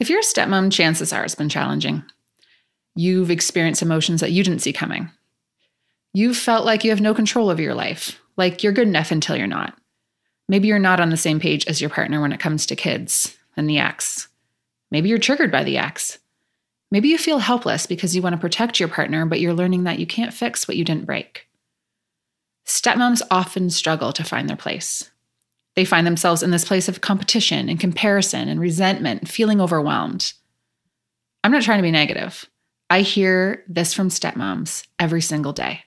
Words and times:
If 0.00 0.08
you're 0.08 0.20
a 0.20 0.22
stepmom, 0.22 0.72
chances 0.72 1.12
are 1.12 1.24
it's 1.24 1.34
been 1.34 1.48
challenging. 1.48 2.04
You've 2.94 3.30
experienced 3.30 3.82
emotions 3.82 4.20
that 4.20 4.30
you 4.30 4.44
didn't 4.44 4.62
see 4.62 4.72
coming. 4.72 5.10
You've 6.12 6.36
felt 6.36 6.64
like 6.64 6.84
you 6.84 6.90
have 6.90 7.00
no 7.00 7.14
control 7.14 7.50
over 7.50 7.60
your 7.60 7.74
life, 7.74 8.20
like 8.36 8.62
you're 8.62 8.72
good 8.72 8.88
enough 8.88 9.10
until 9.10 9.36
you're 9.36 9.46
not. 9.46 9.76
Maybe 10.48 10.68
you're 10.68 10.78
not 10.78 11.00
on 11.00 11.10
the 11.10 11.16
same 11.16 11.40
page 11.40 11.66
as 11.66 11.80
your 11.80 11.90
partner 11.90 12.20
when 12.20 12.32
it 12.32 12.40
comes 12.40 12.64
to 12.66 12.76
kids 12.76 13.36
and 13.56 13.68
the 13.68 13.78
ex. 13.78 14.28
Maybe 14.90 15.08
you're 15.08 15.18
triggered 15.18 15.52
by 15.52 15.64
the 15.64 15.78
ex. 15.78 16.18
Maybe 16.90 17.08
you 17.08 17.18
feel 17.18 17.38
helpless 17.38 17.86
because 17.86 18.16
you 18.16 18.22
want 18.22 18.34
to 18.34 18.40
protect 18.40 18.80
your 18.80 18.88
partner, 18.88 19.26
but 19.26 19.40
you're 19.40 19.52
learning 19.52 19.84
that 19.84 19.98
you 19.98 20.06
can't 20.06 20.32
fix 20.32 20.66
what 20.66 20.76
you 20.76 20.84
didn't 20.84 21.06
break. 21.06 21.48
Stepmoms 22.66 23.20
often 23.30 23.68
struggle 23.68 24.12
to 24.12 24.24
find 24.24 24.48
their 24.48 24.56
place. 24.56 25.10
They 25.78 25.84
find 25.84 26.04
themselves 26.04 26.42
in 26.42 26.50
this 26.50 26.64
place 26.64 26.88
of 26.88 27.02
competition 27.02 27.68
and 27.68 27.78
comparison 27.78 28.48
and 28.48 28.58
resentment, 28.58 29.28
feeling 29.28 29.60
overwhelmed. 29.60 30.32
I'm 31.44 31.52
not 31.52 31.62
trying 31.62 31.78
to 31.78 31.84
be 31.84 31.92
negative. 31.92 32.50
I 32.90 33.02
hear 33.02 33.62
this 33.68 33.94
from 33.94 34.08
stepmoms 34.08 34.84
every 34.98 35.20
single 35.20 35.52
day. 35.52 35.84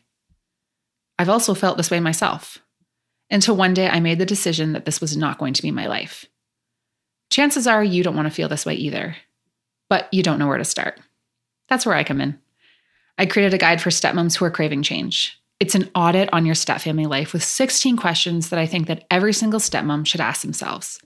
I've 1.19 1.27
also 1.27 1.53
felt 1.53 1.75
this 1.75 1.91
way 1.91 1.99
myself 1.99 2.59
until 3.29 3.57
one 3.57 3.73
day 3.73 3.89
I 3.89 3.99
made 3.99 4.17
the 4.17 4.25
decision 4.25 4.71
that 4.71 4.85
this 4.85 5.01
was 5.01 5.17
not 5.17 5.37
going 5.37 5.55
to 5.55 5.61
be 5.61 5.71
my 5.71 5.87
life. 5.87 6.23
Chances 7.29 7.67
are 7.67 7.83
you 7.83 8.01
don't 8.01 8.15
want 8.15 8.29
to 8.29 8.33
feel 8.33 8.47
this 8.47 8.65
way 8.65 8.75
either, 8.75 9.17
but 9.89 10.07
you 10.13 10.23
don't 10.23 10.39
know 10.39 10.47
where 10.47 10.57
to 10.57 10.63
start. 10.63 11.01
That's 11.67 11.85
where 11.85 11.95
I 11.95 12.05
come 12.05 12.21
in. 12.21 12.39
I 13.17 13.25
created 13.25 13.53
a 13.53 13.57
guide 13.57 13.81
for 13.81 13.89
stepmoms 13.89 14.37
who 14.37 14.45
are 14.45 14.51
craving 14.51 14.83
change. 14.83 15.37
It's 15.61 15.75
an 15.75 15.89
audit 15.93 16.27
on 16.33 16.45
your 16.47 16.55
stepfamily 16.55 17.07
life 17.07 17.33
with 17.33 17.43
16 17.43 17.95
questions 17.95 18.49
that 18.49 18.57
I 18.57 18.65
think 18.65 18.87
that 18.87 19.05
every 19.11 19.31
single 19.31 19.59
stepmom 19.59 20.07
should 20.07 20.19
ask 20.19 20.41
themselves. 20.41 20.99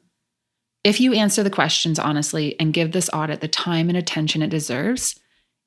If 0.86 1.02
you 1.02 1.12
answer 1.12 1.44
the 1.44 1.50
questions 1.50 2.00
honestly 2.00 2.58
and 2.58 2.74
give 2.74 2.94
this 2.94 3.10
audit 3.12 3.42
the 3.42 3.50
time 3.50 3.90
and 3.90 3.98
attention 3.98 4.42
it 4.42 4.50
deserves, 4.50 5.20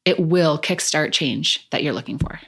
it 0.06 0.19
will 0.19 0.59
kickstart 0.59 1.12
change 1.12 1.68
that 1.71 1.82
you're 1.82 1.93
looking 1.93 2.16
for. 2.16 2.40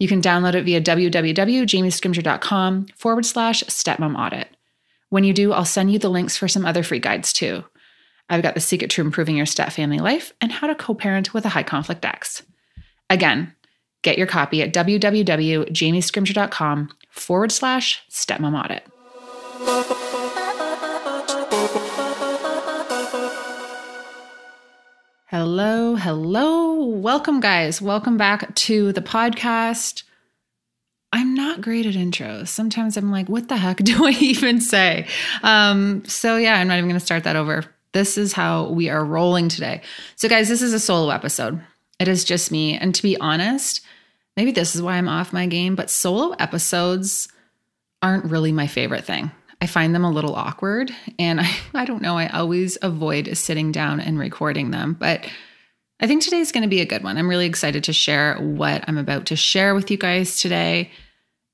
You 0.00 0.08
can 0.08 0.20
download 0.20 0.54
it 0.54 0.64
via 0.64 0.80
www.jamiescrimgeour.com 0.80 2.86
forward 2.96 3.24
slash 3.24 3.62
stepmom 3.62 4.18
audit. 4.18 4.48
When 5.10 5.22
you 5.22 5.32
do, 5.32 5.52
I'll 5.52 5.64
send 5.64 5.92
you 5.92 6.00
the 6.00 6.08
links 6.08 6.36
for 6.36 6.48
some 6.48 6.66
other 6.66 6.82
free 6.82 6.98
guides 6.98 7.32
too. 7.32 7.62
I've 8.28 8.42
got 8.42 8.54
the 8.54 8.60
secret 8.60 8.90
to 8.90 9.00
improving 9.00 9.36
your 9.36 9.46
step 9.46 9.70
family 9.70 10.00
life 10.00 10.32
and 10.40 10.50
how 10.50 10.66
to 10.66 10.74
co 10.74 10.92
parent 10.92 11.32
with 11.32 11.44
a 11.44 11.50
high 11.50 11.62
conflict 11.62 12.04
ex. 12.04 12.42
Again, 13.08 13.54
get 14.02 14.18
your 14.18 14.26
copy 14.26 14.62
at 14.62 14.72
www.jamiescrimgeour.com 14.72 16.90
forward 17.10 17.52
slash 17.52 18.02
stepmom 18.10 18.62
audit. 18.62 18.86
Hello, 25.28 25.96
hello. 25.96 26.84
Welcome, 26.84 27.40
guys. 27.40 27.80
Welcome 27.80 28.18
back 28.18 28.54
to 28.54 28.92
the 28.92 29.00
podcast. 29.00 30.02
I'm 31.10 31.34
not 31.34 31.60
great 31.60 31.86
at 31.86 31.94
intros. 31.94 32.48
Sometimes 32.48 32.96
I'm 32.96 33.10
like, 33.10 33.28
what 33.28 33.48
the 33.48 33.56
heck 33.56 33.76
do 33.78 34.06
I 34.06 34.10
even 34.10 34.60
say? 34.60 35.06
Um, 35.42 36.04
so, 36.06 36.36
yeah, 36.36 36.56
I'm 36.56 36.68
not 36.68 36.76
even 36.76 36.88
going 36.88 37.00
to 37.00 37.04
start 37.04 37.24
that 37.24 37.36
over. 37.36 37.64
This 37.92 38.18
is 38.18 38.34
how 38.34 38.68
we 38.70 38.90
are 38.90 39.04
rolling 39.04 39.48
today. 39.48 39.82
So, 40.16 40.28
guys, 40.28 40.48
this 40.48 40.60
is 40.60 40.72
a 40.72 40.80
solo 40.80 41.10
episode. 41.10 41.62
It 41.98 42.08
is 42.08 42.24
just 42.24 42.50
me. 42.50 42.76
And 42.76 42.94
to 42.94 43.02
be 43.02 43.18
honest, 43.18 43.80
maybe 44.36 44.52
this 44.52 44.74
is 44.74 44.82
why 44.82 44.94
I'm 44.94 45.08
off 45.08 45.32
my 45.32 45.46
game, 45.46 45.74
but 45.74 45.90
solo 45.90 46.34
episodes 46.38 47.28
aren't 48.00 48.24
really 48.24 48.52
my 48.52 48.66
favorite 48.66 49.04
thing. 49.04 49.30
I 49.60 49.66
find 49.66 49.94
them 49.94 50.04
a 50.04 50.10
little 50.10 50.34
awkward. 50.34 50.90
And 51.18 51.40
I, 51.40 51.50
I 51.74 51.84
don't 51.84 52.02
know, 52.02 52.18
I 52.18 52.28
always 52.28 52.76
avoid 52.82 53.36
sitting 53.36 53.72
down 53.72 54.00
and 54.00 54.18
recording 54.18 54.72
them. 54.72 54.94
But 54.98 55.28
I 56.00 56.08
think 56.08 56.22
today's 56.22 56.50
going 56.50 56.64
to 56.64 56.68
be 56.68 56.80
a 56.80 56.86
good 56.86 57.04
one. 57.04 57.16
I'm 57.16 57.28
really 57.28 57.46
excited 57.46 57.84
to 57.84 57.92
share 57.92 58.34
what 58.36 58.84
I'm 58.88 58.98
about 58.98 59.26
to 59.26 59.36
share 59.36 59.74
with 59.74 59.88
you 59.88 59.96
guys 59.96 60.40
today. 60.40 60.90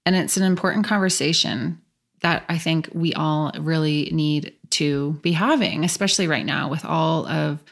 And 0.06 0.16
it's 0.16 0.38
an 0.38 0.42
important 0.42 0.86
conversation 0.86 1.82
that 2.22 2.44
I 2.48 2.56
think 2.56 2.88
we 2.94 3.12
all 3.12 3.52
really 3.60 4.08
need 4.10 4.54
to 4.70 5.12
be 5.22 5.32
having, 5.32 5.84
especially 5.84 6.26
right 6.26 6.46
now 6.46 6.70
with 6.70 6.84
all 6.86 7.26
of 7.26 7.62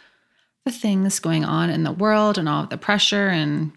the 0.66 0.70
things 0.70 1.18
going 1.18 1.46
on 1.46 1.70
in 1.70 1.82
the 1.82 1.92
world 1.92 2.36
and 2.36 2.46
all 2.46 2.64
of 2.64 2.68
the 2.68 2.76
pressure. 2.76 3.28
And 3.28 3.72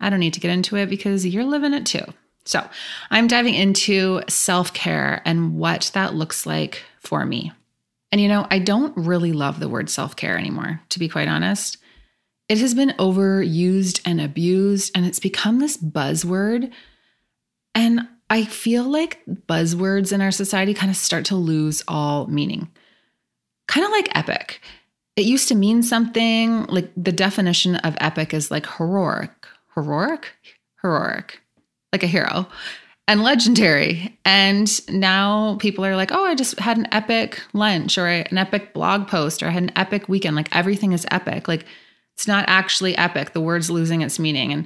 I 0.00 0.10
don't 0.10 0.20
need 0.20 0.34
to 0.34 0.40
get 0.40 0.50
into 0.50 0.76
it 0.76 0.90
because 0.90 1.26
you're 1.26 1.44
living 1.44 1.74
it 1.74 1.86
too. 1.86 2.04
So, 2.44 2.64
I'm 3.10 3.26
diving 3.26 3.54
into 3.54 4.22
self 4.28 4.72
care 4.72 5.20
and 5.24 5.56
what 5.56 5.90
that 5.94 6.14
looks 6.14 6.46
like 6.46 6.82
for 7.00 7.26
me. 7.26 7.52
And 8.12 8.20
you 8.20 8.28
know, 8.28 8.46
I 8.50 8.60
don't 8.60 8.96
really 8.96 9.32
love 9.32 9.60
the 9.60 9.68
word 9.68 9.90
self 9.90 10.16
care 10.16 10.38
anymore, 10.38 10.80
to 10.90 10.98
be 10.98 11.08
quite 11.08 11.28
honest. 11.28 11.78
It 12.48 12.58
has 12.58 12.74
been 12.74 12.94
overused 12.98 14.00
and 14.04 14.20
abused, 14.20 14.92
and 14.94 15.04
it's 15.04 15.18
become 15.18 15.58
this 15.58 15.76
buzzword. 15.76 16.72
And 17.74 18.08
I 18.30 18.44
feel 18.44 18.84
like 18.84 19.20
buzzwords 19.26 20.12
in 20.12 20.20
our 20.20 20.30
society 20.30 20.74
kind 20.74 20.90
of 20.90 20.96
start 20.96 21.26
to 21.26 21.36
lose 21.36 21.82
all 21.88 22.26
meaning. 22.26 22.68
Kind 23.68 23.84
of 23.84 23.92
like 23.92 24.16
epic. 24.16 24.60
It 25.16 25.24
used 25.24 25.48
to 25.48 25.54
mean 25.54 25.82
something 25.82 26.66
like 26.66 26.90
the 26.96 27.12
definition 27.12 27.76
of 27.76 27.96
epic 28.00 28.32
is 28.32 28.50
like 28.50 28.66
heroic. 28.66 29.32
Heroic? 29.76 30.32
Heroic 30.82 31.40
like 31.92 32.02
a 32.02 32.06
hero 32.06 32.46
and 33.08 33.22
legendary. 33.22 34.18
And 34.24 34.68
now 34.88 35.56
people 35.60 35.84
are 35.84 35.96
like, 35.96 36.12
oh, 36.12 36.24
I 36.24 36.34
just 36.34 36.58
had 36.58 36.76
an 36.76 36.88
epic 36.92 37.40
lunch 37.52 37.98
or 37.98 38.06
an 38.06 38.36
epic 38.36 38.74
blog 38.74 39.08
post 39.08 39.42
or 39.42 39.46
I 39.46 39.50
had 39.50 39.62
an 39.62 39.72
epic 39.76 40.08
weekend. 40.08 40.36
Like 40.36 40.54
everything 40.54 40.92
is 40.92 41.06
epic. 41.10 41.48
Like 41.48 41.64
it's 42.14 42.26
not 42.26 42.44
actually 42.48 42.96
epic. 42.96 43.32
The 43.32 43.40
word's 43.40 43.70
losing 43.70 44.02
its 44.02 44.18
meaning. 44.18 44.52
And 44.52 44.64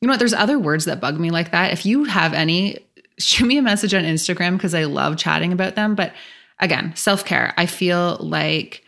you 0.00 0.08
know 0.08 0.12
what? 0.12 0.18
There's 0.18 0.34
other 0.34 0.58
words 0.58 0.86
that 0.86 1.00
bug 1.00 1.20
me 1.20 1.30
like 1.30 1.52
that. 1.52 1.72
If 1.72 1.86
you 1.86 2.04
have 2.04 2.32
any, 2.34 2.78
shoot 3.18 3.46
me 3.46 3.58
a 3.58 3.62
message 3.62 3.94
on 3.94 4.02
Instagram 4.02 4.56
because 4.56 4.74
I 4.74 4.84
love 4.84 5.16
chatting 5.16 5.52
about 5.52 5.76
them. 5.76 5.94
But 5.94 6.12
again, 6.58 6.96
self 6.96 7.24
care. 7.24 7.54
I 7.56 7.66
feel 7.66 8.16
like 8.20 8.82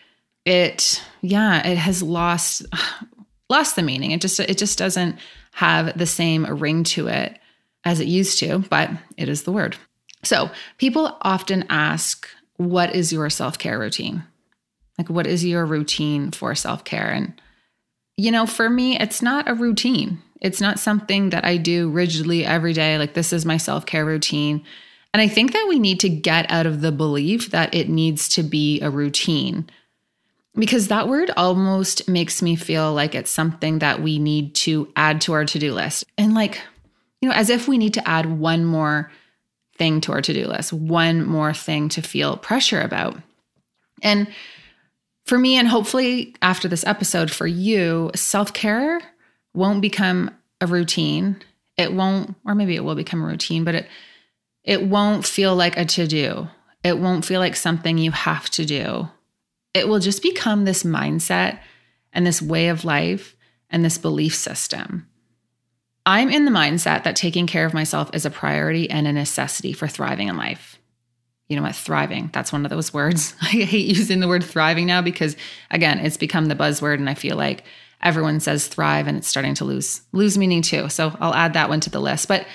it, 0.45 1.03
yeah, 1.21 1.67
it 1.67 1.77
has 1.77 2.03
lost 2.03 2.65
lost 3.49 3.77
the 3.77 3.83
meaning. 3.83 4.11
It 4.11 4.21
just 4.21 4.41
it 4.41 4.59
just 4.59 4.79
doesn't 4.79 5.19
have 5.57 5.97
the 5.97 6.05
same 6.07 6.45
ring 6.45 6.85
to 6.85 7.07
it 7.07 7.39
as 7.83 7.99
it 7.99 8.07
used 8.07 8.39
to, 8.39 8.59
but 8.59 8.91
it 9.17 9.27
is 9.27 9.45
the 9.45 9.53
word. 9.53 9.75
So 10.23 10.51
people 10.77 11.17
often 11.23 11.65
ask, 11.71 12.29
What 12.59 12.95
is 12.95 13.11
your 13.11 13.31
self 13.31 13.57
care 13.59 13.79
routine? 13.79 14.23
Like, 14.99 15.09
what 15.09 15.27
is 15.27 15.47
your 15.47 15.65
routine 15.65 16.31
for 16.31 16.55
self 16.55 16.85
care? 16.85 17.11
And, 17.11 17.41
you 18.19 18.31
know, 18.31 18.45
for 18.45 18.69
me, 18.69 18.99
it's 18.99 19.23
not 19.23 19.49
a 19.49 19.55
routine. 19.55 20.19
It's 20.43 20.61
not 20.61 20.79
something 20.79 21.31
that 21.31 21.47
I 21.47 21.57
do 21.57 21.89
rigidly 21.89 22.45
every 22.45 22.75
day. 22.75 22.99
Like, 22.99 23.15
this 23.15 23.33
is 23.33 23.47
my 23.47 23.57
self 23.57 23.87
care 23.87 24.05
routine. 24.05 24.63
And 25.15 25.23
I 25.23 25.29
think 25.29 25.55
that 25.55 25.67
we 25.71 25.79
need 25.79 26.01
to 26.01 26.11
get 26.11 26.51
out 26.51 26.67
of 26.67 26.83
the 26.83 26.93
belief 26.93 27.51
that 27.53 27.75
it 27.75 27.89
needs 27.89 28.29
to 28.31 28.43
be 28.43 28.79
a 28.83 28.91
routine 28.91 29.71
because 30.59 30.89
that 30.89 31.09
word 31.09 31.31
almost 31.37 32.09
makes 32.09 32.43
me 32.43 32.57
feel 32.57 32.93
like 32.93 33.15
it's 33.15 33.31
something 33.31 33.81
that 33.81 34.03
we 34.03 34.19
need 34.19 34.55
to 34.57 34.91
add 34.97 35.21
to 35.23 35.33
our 35.35 35.45
to 35.45 35.59
do 35.59 35.73
list. 35.73 36.05
And 36.17 36.35
like, 36.35 36.61
you 37.21 37.29
know, 37.29 37.35
as 37.35 37.51
if 37.51 37.69
we 37.69 37.79
need 37.79 37.95
to 37.95 38.09
add 38.09 38.27
one 38.27 38.65
more 38.65 39.11
thing 39.77 40.01
to 40.03 40.13
our 40.13 40.23
to 40.23 40.33
do 40.33 40.47
list, 40.47 40.73
one 40.73 41.27
more 41.27 41.53
thing 41.53 41.89
to 41.91 42.03
feel 42.03 42.37
pressure 42.37 42.81
about. 42.81 43.17
And 44.03 44.29
for 45.27 45.39
me, 45.39 45.57
and 45.57 45.69
hopefully 45.69 46.35
after 46.41 46.69
this 46.69 46.85
episode 46.87 47.31
for 47.31 47.47
you, 47.47 48.11
self 48.15 48.53
care 48.53 49.01
won't 49.55 49.83
become 49.83 50.31
a 50.61 50.67
routine. 50.67 51.43
It 51.77 51.93
won't, 51.93 52.35
or 52.45 52.55
maybe 52.55 52.77
it 52.77 52.85
will 52.85 52.95
become 52.95 53.23
a 53.23 53.27
routine, 53.27 53.65
but 53.65 53.75
it 53.75 53.89
it 54.65 54.83
won't 54.83 55.25
feel 55.25 55.55
like 55.55 55.77
a 55.77 55.85
to 55.85 56.07
do. 56.07 56.49
It 56.83 56.99
won't 56.99 57.25
feel 57.25 57.41
like 57.41 57.57
something 57.57 57.99
you 57.99 58.11
have 58.11 58.51
to 58.51 58.65
do. 58.65 59.09
It 59.77 59.89
will 59.89 59.99
just 59.99 60.23
become 60.23 60.65
this 60.65 60.85
mindset 60.85 61.59
and 62.11 62.27
this 62.27 62.41
way 62.41 62.69
of 62.69 62.87
life 62.87 63.37
and 63.69 63.85
this 63.85 63.99
belief 63.99 64.35
system. 64.35 65.07
I'm 66.07 66.31
in 66.31 66.47
the 66.47 66.51
mindset 66.51 67.05
that 67.05 67.15
taking 67.15 67.47
care 67.47 67.67
of 67.67 67.75
myself 67.75 68.09
is 68.15 68.25
a 68.25 68.31
priority 68.31 68.89
and 68.89 69.07
a 69.07 69.13
necessity 69.13 69.75
for 69.75 69.87
thriving 69.87 70.29
in 70.29 70.39
life. 70.39 70.79
You 71.47 71.57
know 71.57 71.63
what? 71.63 71.77
Thriving. 71.77 72.31
That's 72.33 72.53
one 72.53 72.65
of 72.65 72.71
those 72.71 72.95
words. 72.95 73.35
I 73.43 73.49
hate 73.49 73.87
using 73.87 74.21
the 74.21 74.29
word 74.29 74.43
thriving 74.43 74.87
now 74.87 75.03
because 75.03 75.37
again, 75.71 75.99
it's 75.99 76.17
become 76.17 76.47
the 76.47 76.55
buzzword 76.55 76.95
and 76.95 77.11
I 77.11 77.15
feel 77.15 77.37
like 77.37 77.65
everyone 78.01 78.41
says 78.41 78.69
thrive 78.69 79.07
and 79.07 79.19
it's 79.19 79.29
starting 79.29 79.55
to 79.57 79.67
lose 79.67 80.01
lose 80.13 80.39
meaning 80.39 80.63
too. 80.63 80.89
So 80.89 81.15
I'll 81.21 81.35
add 81.35 81.53
that 81.53 81.69
one 81.69 81.81
to 81.81 81.91
the 81.91 82.01
list. 82.01 82.29
But 82.29 82.47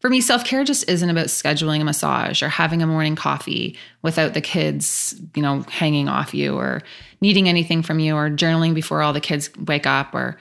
for 0.00 0.08
me, 0.08 0.20
self-care 0.20 0.64
just 0.64 0.88
isn't 0.88 1.10
about 1.10 1.26
scheduling 1.26 1.80
a 1.80 1.84
massage 1.84 2.42
or 2.42 2.48
having 2.48 2.82
a 2.82 2.86
morning 2.86 3.16
coffee 3.16 3.76
without 4.02 4.32
the 4.32 4.40
kids, 4.40 5.14
you 5.34 5.42
know, 5.42 5.60
hanging 5.68 6.08
off 6.08 6.32
you 6.32 6.56
or 6.56 6.82
needing 7.20 7.48
anything 7.48 7.82
from 7.82 7.98
you 7.98 8.14
or 8.14 8.30
journaling 8.30 8.74
before 8.74 9.02
all 9.02 9.12
the 9.12 9.20
kids 9.20 9.50
wake 9.66 9.86
up 9.86 10.14
or 10.14 10.38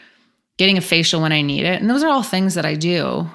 getting 0.57 0.77
a 0.77 0.81
facial 0.81 1.21
when 1.21 1.33
I 1.33 1.41
need 1.41 1.65
it. 1.65 1.81
And 1.81 1.89
those 1.89 2.03
are 2.03 2.09
all 2.09 2.23
things 2.23 2.53
that 2.53 2.65
I 2.65 2.75
do. 2.75 3.29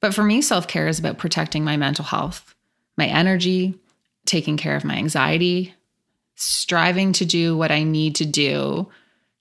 But 0.00 0.14
for 0.14 0.22
me, 0.22 0.40
self 0.40 0.68
care 0.68 0.86
is 0.86 1.00
about 1.00 1.18
protecting 1.18 1.64
my 1.64 1.76
mental 1.76 2.04
health, 2.04 2.54
my 2.96 3.06
energy, 3.06 3.74
taking 4.24 4.56
care 4.56 4.76
of 4.76 4.84
my 4.84 4.94
anxiety, 4.94 5.74
striving 6.36 7.12
to 7.14 7.24
do 7.24 7.56
what 7.56 7.72
I 7.72 7.82
need 7.82 8.14
to 8.16 8.24
do 8.24 8.88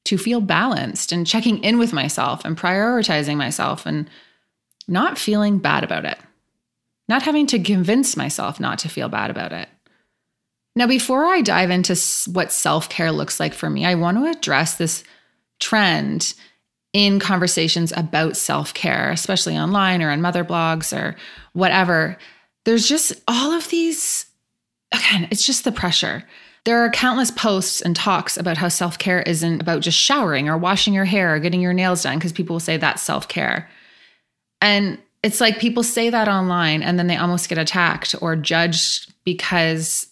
to 0.06 0.18
feel 0.18 0.42
balanced 0.42 1.12
and 1.12 1.28
checking 1.28 1.64
in 1.64 1.78
with 1.78 1.94
myself 1.94 2.46
and 2.46 2.58
prioritizing 2.58 3.38
myself 3.38 3.86
and 3.86 4.10
not 4.88 5.18
feeling 5.18 5.58
bad 5.58 5.84
about 5.84 6.06
it, 6.06 6.18
not 7.08 7.24
having 7.24 7.48
to 7.48 7.60
convince 7.60 8.18
myself 8.18 8.60
not 8.60 8.80
to 8.80 8.90
feel 8.90 9.10
bad 9.10 9.30
about 9.30 9.52
it. 9.52 9.70
Now, 10.76 10.88
before 10.88 11.26
I 11.26 11.42
dive 11.42 11.70
into 11.70 11.96
what 12.32 12.52
self 12.52 12.90
care 12.90 13.12
looks 13.12 13.40
like 13.40 13.54
for 13.54 13.70
me, 13.70 13.86
I 13.86 13.96
want 13.96 14.18
to 14.18 14.26
address 14.26 14.76
this 14.76 15.04
trend 15.60 16.34
in 16.92 17.20
conversations 17.20 17.94
about 17.96 18.38
self 18.38 18.74
care, 18.74 19.12
especially 19.12 19.58
online 19.58 20.02
or 20.02 20.12
on 20.12 20.22
mother 20.22 20.44
blogs 20.44 20.96
or 20.96 21.16
whatever. 21.54 22.18
There's 22.66 22.88
just 22.88 23.14
all 23.28 23.52
of 23.52 23.70
these, 23.70 24.26
again, 24.92 25.28
it's 25.32 25.46
just 25.46 25.64
the 25.64 25.72
pressure. 25.72 26.24
There 26.66 26.80
are 26.84 26.90
countless 26.90 27.30
posts 27.30 27.80
and 27.82 27.96
talks 27.96 28.38
about 28.38 28.58
how 28.58 28.70
self 28.70 28.98
care 28.98 29.22
isn't 29.22 29.62
about 29.62 29.82
just 29.82 29.98
showering 29.98 30.50
or 30.50 30.58
washing 30.58 30.94
your 30.94 31.06
hair 31.06 31.36
or 31.36 31.40
getting 31.40 31.62
your 31.62 31.74
nails 31.74 32.04
done, 32.04 32.18
because 32.18 32.34
people 32.34 32.56
will 32.56 32.60
say 32.60 32.76
that's 32.76 33.02
self 33.02 33.28
care. 33.28 33.70
And 34.62 35.00
it's 35.24 35.42
like 35.42 35.60
people 35.60 35.84
say 35.84 36.10
that 36.10 36.28
online 36.28 36.84
and 36.84 37.00
then 37.00 37.08
they 37.08 37.18
almost 37.18 37.50
get 37.50 37.58
attacked 37.58 38.16
or 38.22 38.36
judged 38.36 39.14
because 39.24 40.08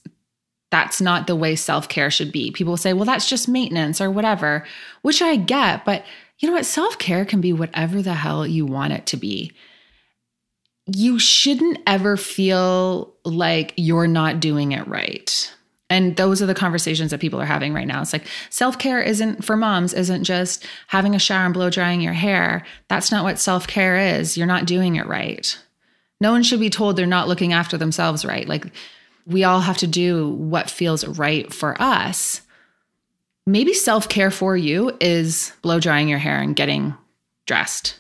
that's 0.72 1.00
not 1.00 1.28
the 1.28 1.36
way 1.36 1.56
self 1.56 1.88
care 1.88 2.10
should 2.10 2.32
be. 2.32 2.50
People 2.50 2.78
say, 2.78 2.94
well, 2.94 3.06
that's 3.06 3.30
just 3.30 3.48
maintenance 3.48 4.02
or 4.02 4.10
whatever, 4.10 4.66
which 5.04 5.22
I 5.22 5.36
get. 5.36 5.86
But 5.86 6.04
you 6.40 6.48
know 6.48 6.56
what? 6.56 6.66
Self 6.66 6.98
care 6.98 7.26
can 7.26 7.42
be 7.42 7.54
whatever 7.54 8.02
the 8.02 8.16
hell 8.16 8.46
you 8.48 8.66
want 8.66 8.94
it 8.94 9.06
to 9.08 9.18
be. 9.18 9.52
You 10.88 11.20
shouldn't 11.20 11.78
ever 11.86 12.18
feel 12.18 13.14
like 13.24 13.74
you're 13.78 14.08
not 14.08 14.40
doing 14.40 14.72
it 14.72 14.88
right. 14.88 15.54
And 15.90 16.16
those 16.16 16.42
are 16.42 16.46
the 16.46 16.56
conversations 16.56 17.12
that 17.12 17.20
people 17.20 17.40
are 17.40 17.46
having 17.46 17.74
right 17.74 17.88
now. 17.88 18.02
It's 18.02 18.14
like 18.14 18.28
self 18.50 18.80
care 18.80 19.02
isn't 19.02 19.44
for 19.44 19.56
moms, 19.56 19.94
isn't 19.94 20.24
just 20.24 20.66
having 20.88 21.14
a 21.14 21.20
shower 21.20 21.46
and 21.46 21.54
blow 21.54 21.70
drying 21.70 22.02
your 22.02 22.14
hair. 22.14 22.66
That's 22.88 23.12
not 23.12 23.24
what 23.24 23.40
self 23.40 23.68
care 23.68 23.98
is. 23.98 24.38
You're 24.38 24.48
not 24.48 24.66
doing 24.66 24.96
it 24.96 25.06
right. 25.06 25.58
No 26.20 26.32
one 26.32 26.44
should 26.44 26.60
be 26.60 26.70
told 26.70 26.96
they're 26.96 27.06
not 27.06 27.28
looking 27.28 27.54
after 27.54 27.78
themselves 27.78 28.26
right. 28.26 28.48
Like 28.48 28.66
we 29.26 29.44
all 29.44 29.62
have 29.62 29.78
to 29.80 29.88
do 29.88 30.30
what 30.30 30.70
feels 30.70 31.06
right 31.06 31.52
for 31.54 31.80
us. 31.82 32.42
Maybe 33.46 33.74
self 33.74 34.08
care 34.08 34.32
for 34.32 34.56
you 34.56 34.96
is 35.02 35.54
blow 35.62 35.80
drying 35.80 36.08
your 36.08 36.20
hair 36.20 36.40
and 36.40 36.56
getting 36.56 36.96
dressed. 37.46 38.00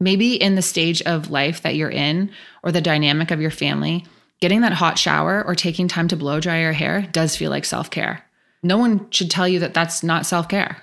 Maybe 0.00 0.34
in 0.34 0.54
the 0.54 0.62
stage 0.62 1.02
of 1.02 1.30
life 1.30 1.62
that 1.62 1.76
you're 1.76 1.90
in 1.90 2.30
or 2.62 2.72
the 2.72 2.80
dynamic 2.80 3.30
of 3.30 3.40
your 3.40 3.50
family, 3.50 4.06
getting 4.40 4.62
that 4.62 4.72
hot 4.72 4.98
shower 4.98 5.44
or 5.46 5.54
taking 5.54 5.88
time 5.88 6.08
to 6.08 6.16
blow 6.16 6.40
dry 6.40 6.60
your 6.60 6.72
hair 6.72 7.02
does 7.12 7.36
feel 7.36 7.50
like 7.50 7.64
self 7.64 7.90
care. 7.90 8.24
No 8.62 8.78
one 8.78 9.10
should 9.10 9.30
tell 9.30 9.48
you 9.48 9.60
that 9.60 9.74
that's 9.74 10.02
not 10.02 10.26
self 10.26 10.48
care. 10.48 10.82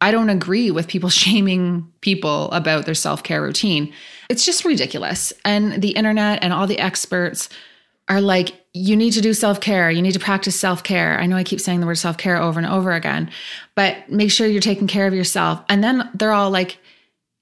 I 0.00 0.10
don't 0.10 0.30
agree 0.30 0.70
with 0.70 0.88
people 0.88 1.08
shaming 1.10 1.92
people 2.00 2.50
about 2.52 2.86
their 2.86 2.94
self 2.94 3.22
care 3.22 3.42
routine. 3.42 3.92
It's 4.28 4.44
just 4.44 4.64
ridiculous. 4.64 5.32
And 5.44 5.82
the 5.82 5.90
internet 5.90 6.42
and 6.42 6.52
all 6.52 6.66
the 6.66 6.78
experts 6.78 7.48
are 8.08 8.20
like, 8.20 8.54
you 8.72 8.96
need 8.96 9.12
to 9.12 9.20
do 9.20 9.32
self 9.32 9.60
care. 9.60 9.90
You 9.90 10.02
need 10.02 10.12
to 10.12 10.20
practice 10.20 10.58
self 10.58 10.82
care. 10.82 11.18
I 11.18 11.26
know 11.26 11.36
I 11.36 11.44
keep 11.44 11.60
saying 11.60 11.80
the 11.80 11.86
word 11.86 11.98
self 11.98 12.18
care 12.18 12.36
over 12.36 12.58
and 12.60 12.68
over 12.68 12.92
again, 12.92 13.30
but 13.74 14.08
make 14.10 14.30
sure 14.30 14.46
you're 14.46 14.60
taking 14.60 14.86
care 14.86 15.06
of 15.06 15.14
yourself. 15.14 15.62
And 15.68 15.82
then 15.82 16.08
they're 16.14 16.32
all 16.32 16.50
like, 16.50 16.78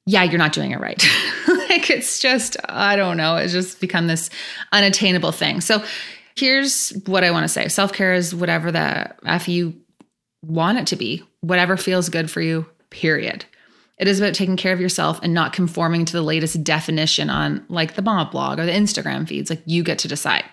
yeah, 0.06 0.22
you're 0.22 0.38
not 0.38 0.52
doing 0.52 0.70
it 0.70 0.80
right. 0.80 1.02
like 1.74 1.90
it's 1.90 2.20
just, 2.20 2.56
I 2.68 2.96
don't 2.96 3.16
know, 3.16 3.36
it's 3.36 3.52
just 3.52 3.80
become 3.80 4.06
this 4.06 4.30
unattainable 4.72 5.32
thing. 5.32 5.60
So 5.60 5.84
here's 6.36 6.90
what 7.06 7.24
I 7.24 7.30
want 7.30 7.44
to 7.44 7.48
say 7.48 7.68
self 7.68 7.92
care 7.92 8.14
is 8.14 8.34
whatever 8.34 8.70
the 8.70 9.14
F 9.26 9.48
you 9.48 9.74
want 10.42 10.78
it 10.78 10.86
to 10.88 10.96
be, 10.96 11.22
whatever 11.40 11.76
feels 11.76 12.08
good 12.08 12.30
for 12.30 12.40
you, 12.40 12.66
period. 12.90 13.44
It 13.98 14.08
is 14.08 14.18
about 14.18 14.34
taking 14.34 14.56
care 14.56 14.72
of 14.72 14.80
yourself 14.80 15.20
and 15.22 15.32
not 15.32 15.52
conforming 15.52 16.04
to 16.04 16.12
the 16.12 16.22
latest 16.22 16.64
definition 16.64 17.30
on 17.30 17.64
like 17.68 17.94
the 17.94 18.02
mom 18.02 18.30
blog 18.30 18.58
or 18.58 18.66
the 18.66 18.72
Instagram 18.72 19.26
feeds. 19.26 19.50
Like 19.50 19.62
you 19.66 19.84
get 19.84 20.00
to 20.00 20.08
decide. 20.08 20.44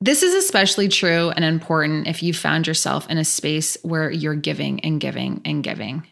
This 0.00 0.22
is 0.22 0.34
especially 0.34 0.88
true 0.88 1.30
and 1.30 1.44
important 1.44 2.06
if 2.06 2.22
you 2.22 2.34
found 2.34 2.66
yourself 2.66 3.08
in 3.08 3.18
a 3.18 3.24
space 3.24 3.76
where 3.82 4.10
you're 4.10 4.34
giving 4.34 4.80
and 4.80 5.00
giving 5.00 5.40
and 5.44 5.64
giving, 5.64 6.06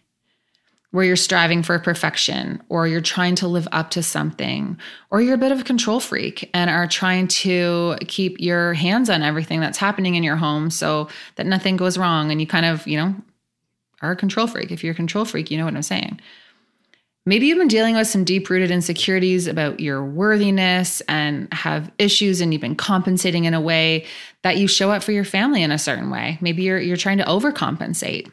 where 0.94 1.05
you're 1.05 1.17
striving 1.17 1.61
for 1.61 1.76
perfection, 1.81 2.62
or 2.69 2.87
you're 2.87 3.00
trying 3.00 3.35
to 3.35 3.49
live 3.49 3.67
up 3.73 3.91
to 3.91 4.00
something, 4.00 4.79
or 5.11 5.20
you're 5.20 5.35
a 5.35 5.38
bit 5.38 5.50
of 5.50 5.61
a 5.61 5.64
control 5.64 5.99
freak 5.99 6.49
and 6.55 6.70
are 6.70 6.87
trying 6.87 7.26
to 7.26 7.96
keep 8.06 8.38
your 8.38 8.75
hands 8.75 9.11
on 9.11 9.20
everything 9.20 9.58
that's 9.58 9.76
happening 9.76 10.14
in 10.14 10.23
your 10.23 10.37
home 10.37 10.70
so 10.70 11.08
that 11.35 11.46
nothing 11.46 11.76
goes 11.76 11.99
wrong. 11.99 12.31
And 12.31 12.41
you 12.41 12.46
kind 12.46 12.64
of, 12.64 12.87
you 12.87 12.96
know, 12.96 13.12
are 14.02 14.12
a 14.12 14.17
control 14.17 14.46
freak. 14.46 14.70
If 14.70 14.85
you're 14.85 14.93
a 14.93 14.94
control 14.94 15.25
freak, 15.25 15.50
you 15.50 15.58
know 15.58 15.64
what 15.64 15.75
I'm 15.75 15.82
saying. 15.82 16.20
Maybe 17.26 17.47
you've 17.47 17.58
been 17.58 17.67
dealing 17.67 17.97
with 17.97 18.06
some 18.06 18.23
deep 18.23 18.49
rooted 18.49 18.70
insecurities 18.70 19.49
about 19.49 19.81
your 19.81 20.05
worthiness 20.05 21.00
and 21.08 21.52
have 21.52 21.90
issues 21.99 22.40
and 22.40 22.52
you've 22.52 22.61
been 22.61 22.76
compensating 22.76 23.47
in 23.47 23.55
a 23.55 23.61
way 23.61 24.06
that 24.43 24.58
you 24.58 24.69
show 24.69 24.93
up 24.93 25.02
for 25.02 25.11
your 25.11 25.25
family 25.25 25.64
in 25.64 25.73
a 25.73 25.79
certain 25.79 26.11
way. 26.11 26.38
Maybe 26.40 26.62
you're 26.62 26.79
you're 26.79 26.97
trying 26.97 27.19
to 27.19 27.25
overcompensate. 27.25 28.31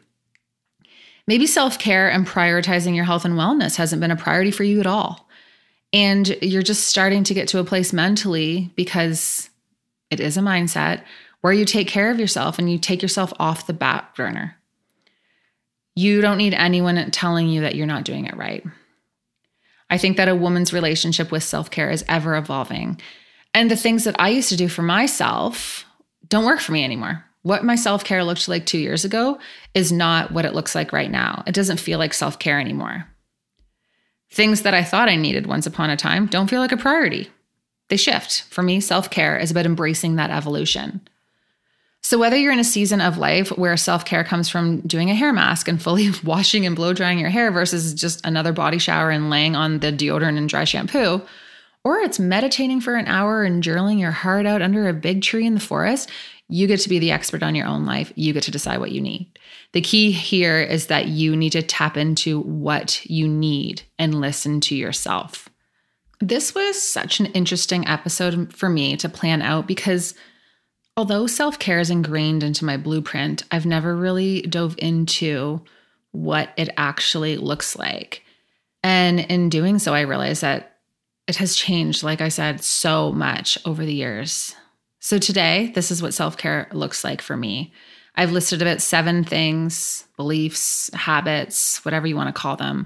Maybe 1.27 1.47
self-care 1.47 2.09
and 2.09 2.27
prioritizing 2.27 2.95
your 2.95 3.05
health 3.05 3.25
and 3.25 3.35
wellness 3.35 3.75
hasn't 3.75 4.01
been 4.01 4.11
a 4.11 4.15
priority 4.15 4.51
for 4.51 4.63
you 4.63 4.79
at 4.79 4.87
all. 4.87 5.29
And 5.93 6.27
you're 6.41 6.61
just 6.61 6.87
starting 6.87 7.23
to 7.25 7.33
get 7.33 7.49
to 7.49 7.59
a 7.59 7.63
place 7.63 7.93
mentally 7.93 8.71
because 8.75 9.49
it 10.09 10.19
is 10.19 10.37
a 10.37 10.41
mindset 10.41 11.03
where 11.41 11.53
you 11.53 11.65
take 11.65 11.87
care 11.87 12.11
of 12.11 12.19
yourself 12.19 12.59
and 12.59 12.71
you 12.71 12.77
take 12.77 13.01
yourself 13.01 13.33
off 13.39 13.67
the 13.67 13.73
back 13.73 14.15
burner. 14.15 14.55
You 15.95 16.21
don't 16.21 16.37
need 16.37 16.53
anyone 16.53 17.11
telling 17.11 17.49
you 17.49 17.61
that 17.61 17.75
you're 17.75 17.87
not 17.87 18.05
doing 18.05 18.25
it 18.25 18.37
right. 18.37 18.63
I 19.89 19.97
think 19.97 20.17
that 20.17 20.29
a 20.29 20.35
woman's 20.35 20.71
relationship 20.71 21.31
with 21.31 21.43
self 21.43 21.69
care 21.69 21.91
is 21.91 22.05
ever 22.07 22.35
evolving. 22.35 23.01
And 23.53 23.69
the 23.69 23.75
things 23.75 24.05
that 24.05 24.15
I 24.17 24.29
used 24.29 24.49
to 24.49 24.55
do 24.55 24.69
for 24.69 24.83
myself 24.83 25.85
don't 26.29 26.45
work 26.45 26.61
for 26.61 26.71
me 26.71 26.83
anymore. 26.85 27.25
What 27.43 27.63
my 27.63 27.75
self 27.75 28.03
care 28.03 28.23
looked 28.23 28.47
like 28.47 28.65
two 28.65 28.77
years 28.77 29.03
ago 29.03 29.39
is 29.73 29.91
not 29.91 30.31
what 30.31 30.45
it 30.45 30.53
looks 30.53 30.75
like 30.75 30.93
right 30.93 31.09
now. 31.09 31.43
It 31.47 31.55
doesn't 31.55 31.79
feel 31.79 31.97
like 31.97 32.13
self 32.13 32.37
care 32.39 32.59
anymore. 32.59 33.07
Things 34.29 34.61
that 34.61 34.73
I 34.73 34.83
thought 34.83 35.09
I 35.09 35.15
needed 35.15 35.47
once 35.47 35.65
upon 35.65 35.89
a 35.89 35.97
time 35.97 36.27
don't 36.27 36.49
feel 36.49 36.61
like 36.61 36.71
a 36.71 36.77
priority. 36.77 37.29
They 37.89 37.97
shift. 37.97 38.43
For 38.43 38.61
me, 38.61 38.79
self 38.79 39.09
care 39.09 39.37
is 39.37 39.51
about 39.51 39.65
embracing 39.65 40.15
that 40.15 40.29
evolution. 40.29 41.01
So, 42.03 42.17
whether 42.17 42.37
you're 42.37 42.53
in 42.53 42.59
a 42.59 42.63
season 42.63 43.01
of 43.01 43.17
life 43.17 43.49
where 43.57 43.75
self 43.77 44.05
care 44.05 44.23
comes 44.23 44.47
from 44.47 44.81
doing 44.81 45.09
a 45.09 45.15
hair 45.15 45.33
mask 45.33 45.67
and 45.67 45.81
fully 45.81 46.09
washing 46.23 46.65
and 46.65 46.75
blow 46.75 46.93
drying 46.93 47.19
your 47.19 47.29
hair 47.29 47.51
versus 47.51 47.93
just 47.93 48.25
another 48.25 48.53
body 48.53 48.77
shower 48.77 49.09
and 49.09 49.29
laying 49.29 49.55
on 49.55 49.79
the 49.79 49.91
deodorant 49.91 50.37
and 50.37 50.47
dry 50.47 50.63
shampoo, 50.63 51.21
or 51.83 51.97
it's 51.99 52.19
meditating 52.19 52.81
for 52.81 52.95
an 52.95 53.07
hour 53.07 53.43
and 53.43 53.63
journaling 53.63 53.99
your 53.99 54.11
heart 54.11 54.45
out 54.45 54.61
under 54.61 54.87
a 54.87 54.93
big 54.93 55.21
tree 55.21 55.45
in 55.45 55.53
the 55.53 55.59
forest, 55.59 56.09
you 56.51 56.67
get 56.67 56.81
to 56.81 56.89
be 56.89 56.99
the 56.99 57.11
expert 57.11 57.43
on 57.43 57.55
your 57.55 57.65
own 57.65 57.85
life. 57.85 58.11
You 58.15 58.33
get 58.33 58.43
to 58.43 58.51
decide 58.51 58.79
what 58.79 58.91
you 58.91 58.99
need. 58.99 59.39
The 59.71 59.79
key 59.79 60.11
here 60.11 60.59
is 60.59 60.87
that 60.87 61.07
you 61.07 61.35
need 61.35 61.53
to 61.53 61.61
tap 61.61 61.95
into 61.95 62.41
what 62.41 63.05
you 63.05 63.25
need 63.25 63.83
and 63.97 64.19
listen 64.19 64.59
to 64.61 64.75
yourself. 64.75 65.47
This 66.19 66.53
was 66.53 66.81
such 66.81 67.21
an 67.21 67.27
interesting 67.27 67.87
episode 67.87 68.53
for 68.53 68.67
me 68.67 68.97
to 68.97 69.07
plan 69.07 69.41
out 69.41 69.65
because 69.65 70.13
although 70.97 71.25
self 71.25 71.57
care 71.57 71.79
is 71.79 71.89
ingrained 71.89 72.43
into 72.43 72.65
my 72.65 72.75
blueprint, 72.75 73.43
I've 73.49 73.65
never 73.65 73.95
really 73.95 74.41
dove 74.41 74.75
into 74.77 75.61
what 76.11 76.49
it 76.57 76.67
actually 76.75 77.37
looks 77.37 77.77
like. 77.77 78.23
And 78.83 79.21
in 79.21 79.47
doing 79.47 79.79
so, 79.79 79.93
I 79.93 80.01
realized 80.01 80.41
that 80.41 80.79
it 81.27 81.37
has 81.37 81.55
changed, 81.55 82.03
like 82.03 82.19
I 82.19 82.27
said, 82.27 82.61
so 82.61 83.13
much 83.13 83.57
over 83.65 83.85
the 83.85 83.93
years. 83.93 84.53
So 85.03 85.17
today, 85.17 85.71
this 85.73 85.89
is 85.89 86.01
what 86.01 86.13
self 86.13 86.37
care 86.37 86.67
looks 86.71 87.03
like 87.03 87.23
for 87.23 87.35
me. 87.35 87.73
I've 88.15 88.31
listed 88.31 88.61
about 88.61 88.81
seven 88.81 89.23
things, 89.23 90.05
beliefs, 90.15 90.91
habits, 90.93 91.83
whatever 91.83 92.05
you 92.05 92.15
want 92.15 92.33
to 92.33 92.39
call 92.39 92.55
them, 92.55 92.85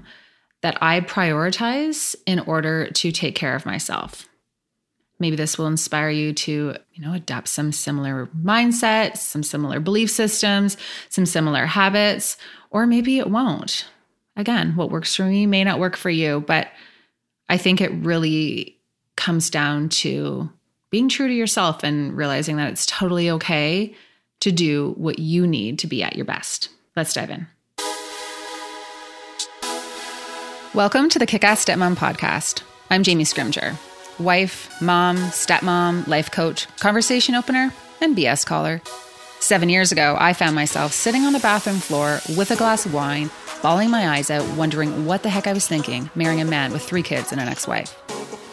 that 0.62 0.78
I 0.80 1.00
prioritize 1.00 2.16
in 2.24 2.40
order 2.40 2.90
to 2.90 3.12
take 3.12 3.34
care 3.34 3.54
of 3.54 3.66
myself. 3.66 4.26
Maybe 5.18 5.36
this 5.36 5.58
will 5.58 5.66
inspire 5.66 6.08
you 6.08 6.32
to, 6.32 6.76
you 6.94 7.02
know, 7.02 7.12
adopt 7.12 7.48
some 7.48 7.70
similar 7.70 8.30
mindsets, 8.34 9.18
some 9.18 9.42
similar 9.42 9.78
belief 9.78 10.10
systems, 10.10 10.78
some 11.10 11.26
similar 11.26 11.66
habits, 11.66 12.38
or 12.70 12.86
maybe 12.86 13.18
it 13.18 13.28
won't. 13.28 13.86
Again, 14.36 14.74
what 14.74 14.90
works 14.90 15.14
for 15.14 15.24
me 15.24 15.44
may 15.44 15.64
not 15.64 15.78
work 15.78 15.96
for 15.96 16.10
you, 16.10 16.40
but 16.46 16.68
I 17.50 17.58
think 17.58 17.82
it 17.82 17.92
really 17.92 18.78
comes 19.16 19.50
down 19.50 19.90
to 19.90 20.50
being 20.96 21.10
true 21.10 21.28
to 21.28 21.34
yourself 21.34 21.82
and 21.82 22.16
realizing 22.16 22.56
that 22.56 22.72
it's 22.72 22.86
totally 22.86 23.28
okay 23.28 23.94
to 24.40 24.50
do 24.50 24.94
what 24.96 25.18
you 25.18 25.46
need 25.46 25.78
to 25.78 25.86
be 25.86 26.02
at 26.02 26.16
your 26.16 26.24
best. 26.24 26.70
Let's 26.96 27.12
dive 27.12 27.28
in. 27.28 27.46
Welcome 30.72 31.10
to 31.10 31.18
the 31.18 31.26
Kick 31.26 31.44
Ass 31.44 31.66
Stepmom 31.66 31.96
Podcast. 31.96 32.62
I'm 32.88 33.02
Jamie 33.02 33.24
Scrimgeour 33.24 33.76
wife, 34.18 34.80
mom, 34.80 35.18
stepmom, 35.18 36.06
life 36.06 36.30
coach, 36.30 36.66
conversation 36.78 37.34
opener, 37.34 37.74
and 38.00 38.16
BS 38.16 38.46
caller. 38.46 38.80
Seven 39.38 39.68
years 39.68 39.92
ago, 39.92 40.16
I 40.18 40.32
found 40.32 40.56
myself 40.56 40.94
sitting 40.94 41.24
on 41.24 41.34
the 41.34 41.40
bathroom 41.40 41.76
floor 41.76 42.20
with 42.38 42.50
a 42.52 42.56
glass 42.56 42.86
of 42.86 42.94
wine, 42.94 43.28
bawling 43.60 43.90
my 43.90 44.16
eyes 44.16 44.30
out, 44.30 44.48
wondering 44.56 45.04
what 45.04 45.22
the 45.22 45.28
heck 45.28 45.46
I 45.46 45.52
was 45.52 45.68
thinking, 45.68 46.08
marrying 46.14 46.40
a 46.40 46.46
man 46.46 46.72
with 46.72 46.80
three 46.80 47.02
kids 47.02 47.32
and 47.32 47.40
an 47.42 47.48
ex 47.48 47.68
wife. 47.68 47.94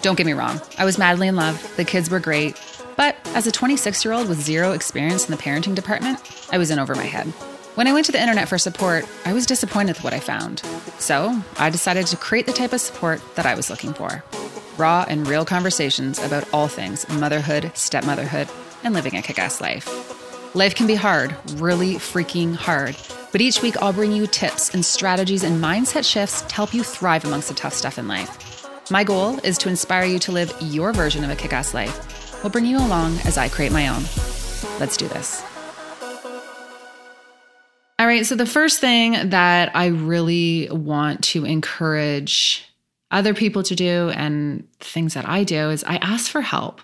Don't 0.04 0.18
get 0.18 0.26
me 0.26 0.34
wrong, 0.34 0.60
I 0.78 0.84
was 0.84 0.98
madly 0.98 1.30
in 1.30 1.38
love, 1.38 1.76
the 1.78 1.86
kids 1.86 2.10
were 2.10 2.20
great, 2.20 2.62
but 2.98 3.16
as 3.36 3.48
a 3.48 3.54
26 3.54 4.04
year 4.04 4.14
old 4.14 4.28
with 4.28 4.38
zero 4.42 4.74
experience 4.74 5.30
in 5.30 5.32
the 5.32 5.42
parenting 5.42 5.76
department, 5.76 6.20
I 6.52 6.58
was 6.58 6.72
in 6.72 6.78
over 6.78 6.94
my 6.94 7.06
head. 7.06 7.28
When 7.76 7.88
I 7.88 7.94
went 7.94 8.06
to 8.08 8.12
the 8.12 8.20
internet 8.20 8.50
for 8.50 8.58
support, 8.58 9.06
I 9.24 9.32
was 9.32 9.46
disappointed 9.46 9.96
with 9.96 10.04
what 10.04 10.14
I 10.14 10.20
found. 10.20 10.60
So 11.00 11.42
I 11.58 11.70
decided 11.70 12.06
to 12.08 12.18
create 12.18 12.46
the 12.46 12.52
type 12.52 12.74
of 12.74 12.82
support 12.82 13.22
that 13.36 13.46
I 13.46 13.56
was 13.56 13.70
looking 13.70 13.94
for 13.94 14.26
raw 14.78 15.06
and 15.08 15.26
real 15.26 15.46
conversations 15.46 16.20
about 16.20 16.52
all 16.52 16.68
things 16.68 17.08
motherhood, 17.08 17.72
stepmotherhood, 17.74 18.50
and 18.84 18.94
living 18.94 19.16
a 19.16 19.22
kick 19.22 19.40
ass 19.40 19.62
life. 19.62 19.88
Life 20.54 20.76
can 20.76 20.86
be 20.86 20.96
hard, 20.96 21.34
really 21.54 21.96
freaking 21.96 22.56
hard. 22.56 22.98
But 23.32 23.40
each 23.40 23.62
week, 23.62 23.82
I'll 23.82 23.94
bring 23.94 24.12
you 24.12 24.28
tips 24.28 24.74
and 24.74 24.86
strategies 24.86 25.44
and 25.44 25.64
mindset 25.64 26.04
shifts 26.04 26.42
to 26.42 26.54
help 26.54 26.74
you 26.74 26.84
thrive 26.84 27.24
amongst 27.24 27.48
the 27.48 27.54
tough 27.54 27.74
stuff 27.74 27.98
in 27.98 28.10
life. 28.10 28.53
My 28.92 29.06
goal 29.06 29.40
is 29.46 29.58
to 29.60 29.70
inspire 29.70 30.06
you 30.06 30.20
to 30.20 30.32
live 30.34 30.54
your 30.60 30.92
version 30.92 31.24
of 31.24 31.30
a 31.30 31.36
kick 31.36 31.54
ass 31.54 31.74
life. 31.74 32.44
We'll 32.44 32.52
bring 32.52 32.66
you 32.66 32.78
along 32.78 33.18
as 33.26 33.38
I 33.38 33.48
create 33.48 33.72
my 33.72 33.88
own. 33.88 34.04
Let's 34.80 34.98
do 34.98 35.08
this. 35.08 35.42
All 37.98 38.08
right, 38.08 38.26
so 38.26 38.36
the 38.36 38.46
first 38.46 38.82
thing 38.82 39.30
that 39.30 39.74
I 39.74 39.86
really 39.86 40.68
want 40.70 41.24
to 41.26 41.46
encourage 41.46 42.68
other 43.12 43.34
people 43.34 43.64
to 43.64 43.76
do 43.76 44.10
and 44.10 44.68
things 44.80 45.14
that 45.14 45.30
I 45.30 45.46
do 45.46 45.70
is 45.70 45.86
I 45.86 45.96
ask 45.98 46.30
for 46.30 46.42
help. 46.42 46.82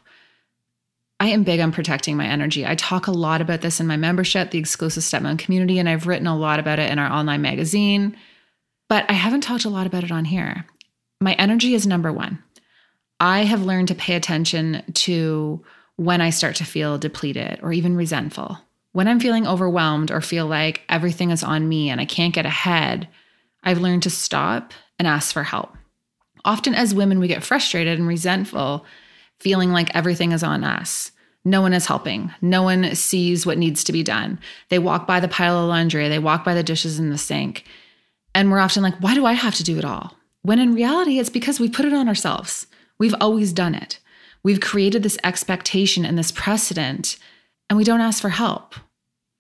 I 1.20 1.28
am 1.28 1.44
big 1.44 1.60
on 1.60 1.74
protecting 1.74 2.16
my 2.16 2.28
energy. 2.28 2.66
I 2.66 2.76
talk 2.76 3.08
a 3.08 3.12
lot 3.12 3.42
about 3.42 3.60
this 3.60 3.82
in 3.82 3.88
my 3.88 3.98
membership, 3.98 4.52
the 4.52 4.60
exclusive 4.60 5.04
stepmom 5.04 5.38
community, 5.38 5.80
and 5.80 5.90
I've 5.90 6.08
written 6.08 6.28
a 6.28 6.38
lot 6.38 6.60
about 6.60 6.80
it 6.80 6.90
in 6.90 7.00
our 7.00 7.12
online 7.12 7.42
magazine, 7.42 8.16
but 8.88 9.04
I 9.10 9.14
haven't 9.14 9.42
talked 9.42 9.66
a 9.66 9.70
lot 9.70 9.88
about 9.88 10.06
it 10.06 10.12
on 10.12 10.24
here. 10.24 10.66
My 11.22 11.34
energy 11.34 11.74
is 11.74 11.86
number 11.86 12.12
one. 12.12 12.42
I 13.20 13.44
have 13.44 13.64
learned 13.64 13.90
to 13.90 13.96
pay 13.96 14.16
attention 14.16 14.84
to 14.94 15.62
when 15.98 16.22
I 16.22 16.30
start 16.30 16.56
to 16.58 16.66
feel 16.66 16.98
depleted 16.98 17.60
or 17.62 17.74
even 17.74 17.98
resentful. 17.98 18.58
When 18.94 19.08
I'm 19.08 19.20
feeling 19.20 19.46
overwhelmed 19.46 20.12
or 20.12 20.22
feel 20.22 20.48
like 20.48 20.82
everything 20.88 21.32
is 21.32 21.44
on 21.44 21.68
me 21.68 21.90
and 21.90 22.00
I 22.00 22.06
can't 22.06 22.34
get 22.34 22.46
ahead, 22.46 23.10
I've 23.64 23.82
learned 23.82 24.04
to 24.04 24.10
stop 24.10 24.74
and 24.98 25.08
ask 25.08 25.34
for 25.34 25.44
help. 25.44 25.76
Often, 26.46 26.76
as 26.76 26.96
women, 26.96 27.20
we 27.20 27.28
get 27.28 27.44
frustrated 27.44 28.00
and 28.00 28.08
resentful, 28.08 28.86
feeling 29.40 29.72
like 29.72 29.94
everything 29.94 30.32
is 30.32 30.42
on 30.42 30.64
us. 30.64 31.12
No 31.44 31.62
one 31.62 31.74
is 31.74 31.86
helping. 31.86 32.34
No 32.42 32.64
one 32.64 32.96
sees 32.96 33.46
what 33.46 33.58
needs 33.58 33.84
to 33.86 33.92
be 33.92 34.04
done. 34.04 34.40
They 34.70 34.80
walk 34.80 35.06
by 35.06 35.20
the 35.20 35.28
pile 35.28 35.60
of 35.60 35.68
laundry, 35.68 36.08
they 36.08 36.20
walk 36.20 36.46
by 36.46 36.54
the 36.54 36.64
dishes 36.64 36.98
in 36.98 37.10
the 37.10 37.18
sink. 37.18 37.66
And 38.34 38.50
we're 38.50 38.60
often 38.60 38.84
like, 38.84 38.96
why 39.00 39.16
do 39.16 39.26
I 39.26 39.34
have 39.34 39.56
to 39.56 39.64
do 39.64 39.78
it 39.78 39.86
all? 39.86 40.16
When 40.42 40.60
in 40.60 40.74
reality, 40.74 41.20
it's 41.20 41.30
because 41.30 41.60
we 41.60 41.70
put 41.70 41.86
it 41.86 41.94
on 41.94 42.08
ourselves. 42.08 42.68
We've 42.98 43.16
always 43.20 43.54
done 43.54 43.76
it. 43.76 44.00
We've 44.44 44.62
created 44.62 45.04
this 45.04 45.18
expectation 45.24 46.06
and 46.06 46.18
this 46.18 46.32
precedent, 46.32 47.18
and 47.70 47.78
we 47.78 47.84
don't 47.84 48.02
ask 48.02 48.22
for 48.22 48.30
help. 48.30 48.76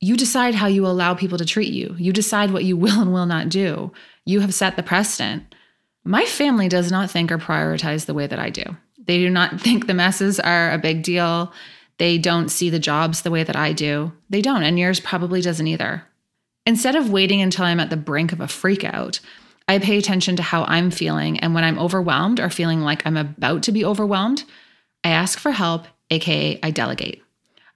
You 0.01 0.15
decide 0.15 0.56
how 0.56 0.68
you 0.68 0.86
allow 0.86 1.13
people 1.13 1.38
to 1.38 1.46
treat 1.46 1.74
you. 1.74 1.96
You 1.98 2.13
decide 2.13 2.51
what 2.51 2.63
you 2.65 2.77
will 2.77 3.01
and 3.01 3.13
will 3.13 3.25
not 3.25 3.50
do. 3.50 3.91
You 4.25 4.41
have 4.41 4.53
set 4.53 4.75
the 4.75 4.84
precedent. 4.84 5.56
My 6.03 6.25
family 6.25 6.70
does 6.70 6.91
not 6.91 7.12
think 7.12 7.32
or 7.32 7.38
prioritize 7.38 8.06
the 8.06 8.13
way 8.13 8.27
that 8.27 8.39
I 8.39 8.50
do. 8.50 8.63
They 8.98 9.18
do 9.18 9.29
not 9.29 9.60
think 9.62 9.88
the 9.88 9.94
messes 9.94 10.39
are 10.39 10.72
a 10.72 10.77
big 10.77 11.03
deal. 11.03 11.51
They 11.98 12.18
don't 12.18 12.50
see 12.50 12.70
the 12.70 12.79
jobs 12.79 13.22
the 13.22 13.32
way 13.32 13.44
that 13.44 13.58
I 13.58 13.74
do. 13.74 14.13
They 14.29 14.41
don't, 14.41 14.63
and 14.63 14.79
yours 14.79 15.00
probably 15.00 15.41
doesn't 15.41 15.68
either. 15.68 16.03
Instead 16.65 16.96
of 16.96 17.10
waiting 17.10 17.41
until 17.41 17.65
I'm 17.65 17.79
at 17.79 17.89
the 17.89 17.98
brink 17.98 18.32
of 18.32 18.39
a 18.39 18.48
freak 18.48 18.84
out, 18.84 19.20
I 19.69 19.77
pay 19.77 19.99
attention 19.99 20.35
to 20.38 20.41
how 20.41 20.63
I'm 20.63 20.89
feeling. 20.89 21.39
And 21.41 21.53
when 21.53 21.63
I'm 21.63 21.77
overwhelmed 21.77 22.39
or 22.39 22.49
feeling 22.49 22.81
like 22.81 23.05
I'm 23.05 23.15
about 23.15 23.61
to 23.63 23.71
be 23.71 23.85
overwhelmed, 23.85 24.43
I 25.03 25.09
ask 25.09 25.38
for 25.38 25.51
help, 25.51 25.85
AKA, 26.09 26.59
I 26.63 26.71
delegate. 26.71 27.21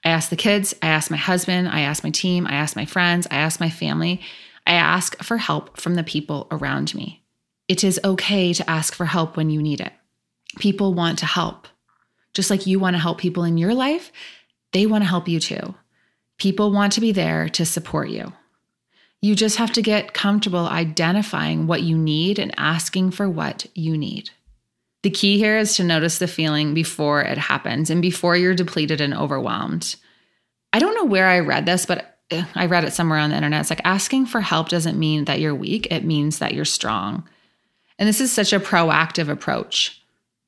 I 0.04 0.10
ask 0.10 0.32
the 0.32 0.36
kids, 0.36 0.74
I 0.82 0.88
ask 0.88 1.12
my 1.12 1.18
husband, 1.18 1.70
I 1.70 1.82
ask 1.82 2.04
my 2.04 2.10
team, 2.10 2.48
I 2.48 2.54
ask 2.54 2.76
my 2.76 2.86
friends, 2.86 3.28
I 3.30 3.36
ask 3.36 3.60
my 3.60 3.70
family. 3.70 4.22
I 4.66 4.74
ask 4.74 5.22
for 5.24 5.38
help 5.38 5.80
from 5.80 5.94
the 5.94 6.04
people 6.04 6.48
around 6.50 6.96
me. 6.96 7.24
It 7.68 7.84
is 7.84 8.00
okay 8.04 8.54
to 8.54 8.68
ask 8.68 8.96
for 8.96 9.06
help 9.06 9.38
when 9.38 9.52
you 9.52 9.62
need 9.62 9.80
it. 9.80 9.94
People 10.58 10.96
want 10.96 11.20
to 11.20 11.28
help. 11.28 11.68
Just 12.34 12.50
like 12.50 12.66
you 12.66 12.80
want 12.80 12.96
to 12.96 13.02
help 13.02 13.20
people 13.20 13.44
in 13.44 13.60
your 13.60 13.76
life, 13.76 14.12
they 14.72 14.88
want 14.88 15.04
to 15.04 15.10
help 15.10 15.28
you 15.28 15.40
too. 15.40 15.76
People 16.40 16.72
want 16.72 16.94
to 16.94 17.02
be 17.02 17.12
there 17.12 17.50
to 17.50 17.68
support 17.68 18.10
you. 18.10 18.34
You 19.24 19.36
just 19.36 19.56
have 19.56 19.72
to 19.72 19.82
get 19.82 20.14
comfortable 20.14 20.68
identifying 20.68 21.66
what 21.66 21.82
you 21.82 21.98
need 21.98 22.40
and 22.40 22.54
asking 22.58 23.12
for 23.12 23.30
what 23.30 23.66
you 23.74 23.98
need. 23.98 24.32
The 25.02 25.12
key 25.12 25.38
here 25.38 25.58
is 25.58 25.78
to 25.78 25.86
notice 25.86 26.18
the 26.18 26.28
feeling 26.28 26.74
before 26.74 27.22
it 27.22 27.38
happens 27.38 27.90
and 27.90 28.02
before 28.02 28.36
you're 28.36 28.54
depleted 28.54 29.00
and 29.00 29.14
overwhelmed. 29.14 29.96
I 30.74 30.80
don't 30.80 30.96
know 30.96 31.06
where 31.06 31.28
I 31.28 31.40
read 31.40 31.66
this, 31.66 31.86
but 31.86 32.18
eh, 32.32 32.44
I 32.54 32.66
read 32.66 32.84
it 32.84 32.92
somewhere 32.92 33.18
on 33.18 33.30
the 33.30 33.38
internet. 33.38 33.62
It's 33.62 33.70
like 33.70 33.80
asking 33.86 34.26
for 34.26 34.42
help 34.42 34.68
doesn't 34.68 35.00
mean 35.00 35.24
that 35.24 35.40
you're 35.40 35.56
weak, 35.56 35.88
it 35.90 36.04
means 36.04 36.40
that 36.40 36.54
you're 36.54 36.66
strong. 36.66 37.26
And 37.98 38.10
this 38.10 38.20
is 38.20 38.30
such 38.30 38.52
a 38.52 38.60
proactive 38.60 39.30
approach. 39.30 40.02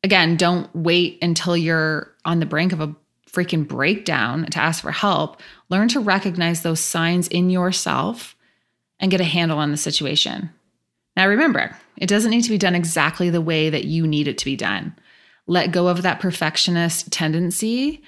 Again, 0.03 0.35
don't 0.35 0.69
wait 0.75 1.19
until 1.21 1.55
you're 1.55 2.13
on 2.25 2.41
the 2.41 2.45
brink 2.45 2.73
of 2.73 2.81
a 2.81 2.93
freaking 3.31 3.65
breakdown 3.65 4.47
to 4.47 4.59
ask 4.59 4.81
for 4.81 4.91
help. 4.91 5.39
Learn 5.69 5.87
to 5.87 6.01
recognize 6.01 6.61
those 6.61 6.81
signs 6.81 7.29
in 7.29 7.49
yourself 7.49 8.34
and 8.99 9.11
get 9.11 9.21
a 9.21 9.25
handle 9.25 9.57
on 9.57 9.71
the 9.71 9.77
situation. 9.77 10.49
Now, 11.15 11.27
remember, 11.27 11.75
it 11.97 12.07
doesn't 12.07 12.31
need 12.31 12.43
to 12.43 12.49
be 12.49 12.57
done 12.57 12.75
exactly 12.75 13.29
the 13.29 13.41
way 13.41 13.69
that 13.69 13.85
you 13.85 14.05
need 14.05 14.27
it 14.27 14.37
to 14.39 14.45
be 14.45 14.55
done. 14.55 14.95
Let 15.47 15.71
go 15.71 15.87
of 15.87 16.01
that 16.01 16.19
perfectionist 16.19 17.11
tendency. 17.11 18.03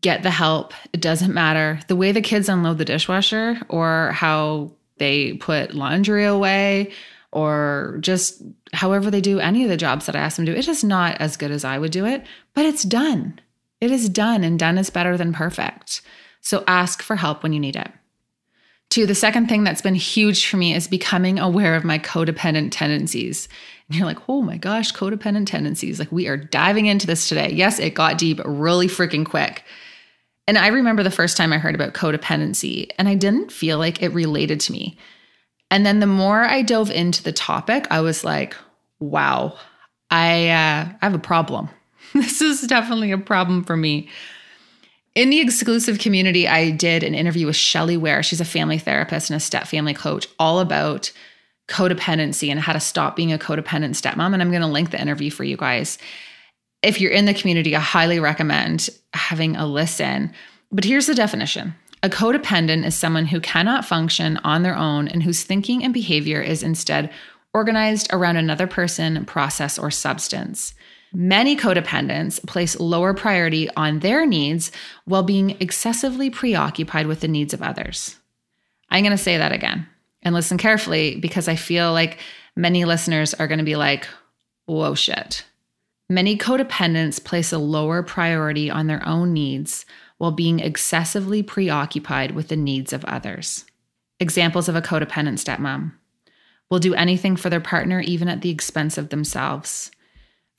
Get 0.00 0.22
the 0.22 0.30
help. 0.30 0.72
It 0.92 1.00
doesn't 1.00 1.34
matter. 1.34 1.80
The 1.88 1.96
way 1.96 2.12
the 2.12 2.20
kids 2.20 2.48
unload 2.48 2.78
the 2.78 2.84
dishwasher 2.84 3.60
or 3.68 4.12
how 4.12 4.72
they 4.98 5.34
put 5.34 5.74
laundry 5.74 6.24
away 6.24 6.92
or 7.32 7.96
just 8.00 8.42
however 8.72 9.10
they 9.10 9.20
do 9.20 9.40
any 9.40 9.64
of 9.64 9.70
the 9.70 9.76
jobs 9.76 10.06
that 10.06 10.16
I 10.16 10.20
ask 10.20 10.36
them 10.36 10.46
to 10.46 10.52
do, 10.52 10.58
it 10.58 10.68
is 10.68 10.84
not 10.84 11.20
as 11.20 11.36
good 11.36 11.50
as 11.50 11.64
I 11.64 11.78
would 11.78 11.92
do 11.92 12.06
it, 12.06 12.24
but 12.54 12.64
it's 12.64 12.82
done. 12.82 13.40
It 13.80 13.90
is 13.90 14.08
done, 14.08 14.44
and 14.44 14.58
done 14.58 14.78
is 14.78 14.90
better 14.90 15.16
than 15.16 15.32
perfect. 15.32 16.02
So 16.40 16.62
ask 16.68 17.02
for 17.02 17.16
help 17.16 17.42
when 17.42 17.52
you 17.52 17.58
need 17.58 17.74
it. 17.74 17.90
Two, 18.92 19.06
the 19.06 19.14
second 19.14 19.48
thing 19.48 19.64
that's 19.64 19.80
been 19.80 19.94
huge 19.94 20.44
for 20.44 20.58
me 20.58 20.74
is 20.74 20.86
becoming 20.86 21.38
aware 21.38 21.76
of 21.76 21.82
my 21.82 21.98
codependent 21.98 22.72
tendencies. 22.72 23.48
And 23.88 23.96
you're 23.96 24.04
like, 24.04 24.18
oh 24.28 24.42
my 24.42 24.58
gosh, 24.58 24.92
codependent 24.92 25.46
tendencies. 25.46 25.98
Like, 25.98 26.12
we 26.12 26.28
are 26.28 26.36
diving 26.36 26.84
into 26.84 27.06
this 27.06 27.26
today. 27.26 27.50
Yes, 27.50 27.78
it 27.78 27.94
got 27.94 28.18
deep 28.18 28.38
really 28.44 28.88
freaking 28.88 29.24
quick. 29.24 29.64
And 30.46 30.58
I 30.58 30.66
remember 30.66 31.02
the 31.02 31.10
first 31.10 31.38
time 31.38 31.54
I 31.54 31.56
heard 31.56 31.74
about 31.74 31.94
codependency, 31.94 32.90
and 32.98 33.08
I 33.08 33.14
didn't 33.14 33.50
feel 33.50 33.78
like 33.78 34.02
it 34.02 34.12
related 34.12 34.60
to 34.60 34.72
me. 34.72 34.98
And 35.70 35.86
then 35.86 36.00
the 36.00 36.06
more 36.06 36.42
I 36.42 36.60
dove 36.60 36.90
into 36.90 37.22
the 37.22 37.32
topic, 37.32 37.86
I 37.90 38.02
was 38.02 38.24
like, 38.24 38.54
wow, 39.00 39.56
I, 40.10 40.50
uh, 40.50 40.88
I 40.90 40.98
have 41.00 41.14
a 41.14 41.18
problem. 41.18 41.70
this 42.12 42.42
is 42.42 42.60
definitely 42.60 43.10
a 43.10 43.16
problem 43.16 43.64
for 43.64 43.74
me. 43.74 44.10
In 45.14 45.28
the 45.28 45.40
exclusive 45.40 45.98
community, 45.98 46.48
I 46.48 46.70
did 46.70 47.02
an 47.02 47.14
interview 47.14 47.46
with 47.46 47.56
Shelly 47.56 47.98
Ware. 47.98 48.22
She's 48.22 48.40
a 48.40 48.46
family 48.46 48.78
therapist 48.78 49.28
and 49.28 49.36
a 49.36 49.40
step 49.40 49.66
family 49.66 49.92
coach, 49.92 50.26
all 50.38 50.60
about 50.60 51.12
codependency 51.68 52.50
and 52.50 52.58
how 52.58 52.72
to 52.72 52.80
stop 52.80 53.14
being 53.14 53.32
a 53.32 53.38
codependent 53.38 53.94
stepmom. 53.94 54.32
And 54.32 54.40
I'm 54.40 54.50
going 54.50 54.62
to 54.62 54.68
link 54.68 54.90
the 54.90 55.00
interview 55.00 55.30
for 55.30 55.44
you 55.44 55.56
guys. 55.56 55.98
If 56.82 57.00
you're 57.00 57.12
in 57.12 57.26
the 57.26 57.34
community, 57.34 57.76
I 57.76 57.80
highly 57.80 58.20
recommend 58.20 58.88
having 59.12 59.54
a 59.54 59.66
listen. 59.66 60.32
But 60.70 60.84
here's 60.84 61.06
the 61.06 61.14
definition 61.14 61.74
a 62.02 62.08
codependent 62.08 62.84
is 62.84 62.96
someone 62.96 63.26
who 63.26 63.40
cannot 63.40 63.84
function 63.84 64.38
on 64.38 64.62
their 64.62 64.74
own 64.74 65.08
and 65.08 65.22
whose 65.22 65.44
thinking 65.44 65.84
and 65.84 65.92
behavior 65.92 66.40
is 66.40 66.62
instead 66.62 67.12
organized 67.54 68.08
around 68.12 68.38
another 68.38 68.66
person, 68.66 69.24
process, 69.26 69.78
or 69.78 69.90
substance. 69.90 70.74
Many 71.14 71.56
codependents 71.56 72.44
place 72.46 72.80
lower 72.80 73.12
priority 73.12 73.68
on 73.76 73.98
their 73.98 74.24
needs 74.24 74.72
while 75.04 75.22
being 75.22 75.56
excessively 75.60 76.30
preoccupied 76.30 77.06
with 77.06 77.20
the 77.20 77.28
needs 77.28 77.52
of 77.52 77.62
others. 77.62 78.16
I'm 78.90 79.02
going 79.02 79.16
to 79.16 79.22
say 79.22 79.36
that 79.36 79.52
again 79.52 79.86
and 80.22 80.34
listen 80.34 80.56
carefully 80.56 81.16
because 81.16 81.48
I 81.48 81.56
feel 81.56 81.92
like 81.92 82.18
many 82.56 82.84
listeners 82.84 83.34
are 83.34 83.46
going 83.46 83.58
to 83.58 83.64
be 83.64 83.76
like, 83.76 84.06
whoa, 84.66 84.94
shit. 84.94 85.44
Many 86.08 86.36
codependents 86.36 87.22
place 87.22 87.52
a 87.52 87.58
lower 87.58 88.02
priority 88.02 88.70
on 88.70 88.86
their 88.86 89.06
own 89.06 89.32
needs 89.32 89.84
while 90.18 90.32
being 90.32 90.60
excessively 90.60 91.42
preoccupied 91.42 92.32
with 92.32 92.48
the 92.48 92.56
needs 92.56 92.92
of 92.92 93.04
others. 93.04 93.64
Examples 94.20 94.68
of 94.68 94.76
a 94.76 94.82
codependent 94.82 95.42
stepmom 95.42 95.92
will 96.70 96.78
do 96.78 96.94
anything 96.94 97.36
for 97.36 97.50
their 97.50 97.60
partner, 97.60 98.00
even 98.00 98.28
at 98.28 98.40
the 98.40 98.50
expense 98.50 98.96
of 98.96 99.08
themselves. 99.08 99.90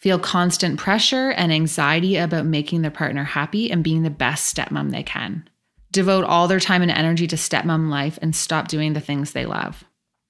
Feel 0.04 0.20
constant 0.20 0.78
pressure 0.78 1.30
and 1.30 1.50
anxiety 1.50 2.18
about 2.18 2.46
making 2.46 2.82
their 2.82 2.92
partner 2.92 3.24
happy 3.24 3.72
and 3.72 3.86
being 3.86 4.04
the 4.04 4.10
best 4.10 4.54
stepmom 4.54 4.92
they 4.92 5.02
can. 5.02 5.48
devote 5.94 6.26
all 6.26 6.50
their 6.50 6.60
time 6.60 6.82
and 6.82 6.92
energy 6.92 7.26
to 7.28 7.38
stepmom 7.38 7.90
life 7.90 8.20
and 8.22 8.36
stop 8.36 8.68
doing 8.68 8.92
the 8.92 9.00
things 9.00 9.32
they 9.32 9.46
love. 9.46 9.86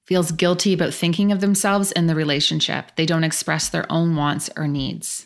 Feels 0.05 0.31
guilty 0.31 0.73
about 0.73 0.93
thinking 0.93 1.31
of 1.31 1.39
themselves 1.39 1.91
in 1.93 2.05
the 2.05 2.13
relationship. 2.13 2.91
They 2.97 3.07
don't 3.07 3.23
express 3.23 3.69
their 3.69 3.91
own 3.91 4.15
wants 4.15 4.47
or 4.55 4.67
needs. 4.67 5.25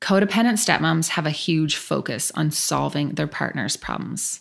Codependent 0.00 0.58
stepmoms 0.64 1.08
have 1.08 1.26
a 1.26 1.30
huge 1.30 1.76
focus 1.76 2.32
on 2.34 2.50
solving 2.50 3.10
their 3.10 3.26
partner's 3.26 3.76
problems. 3.76 4.40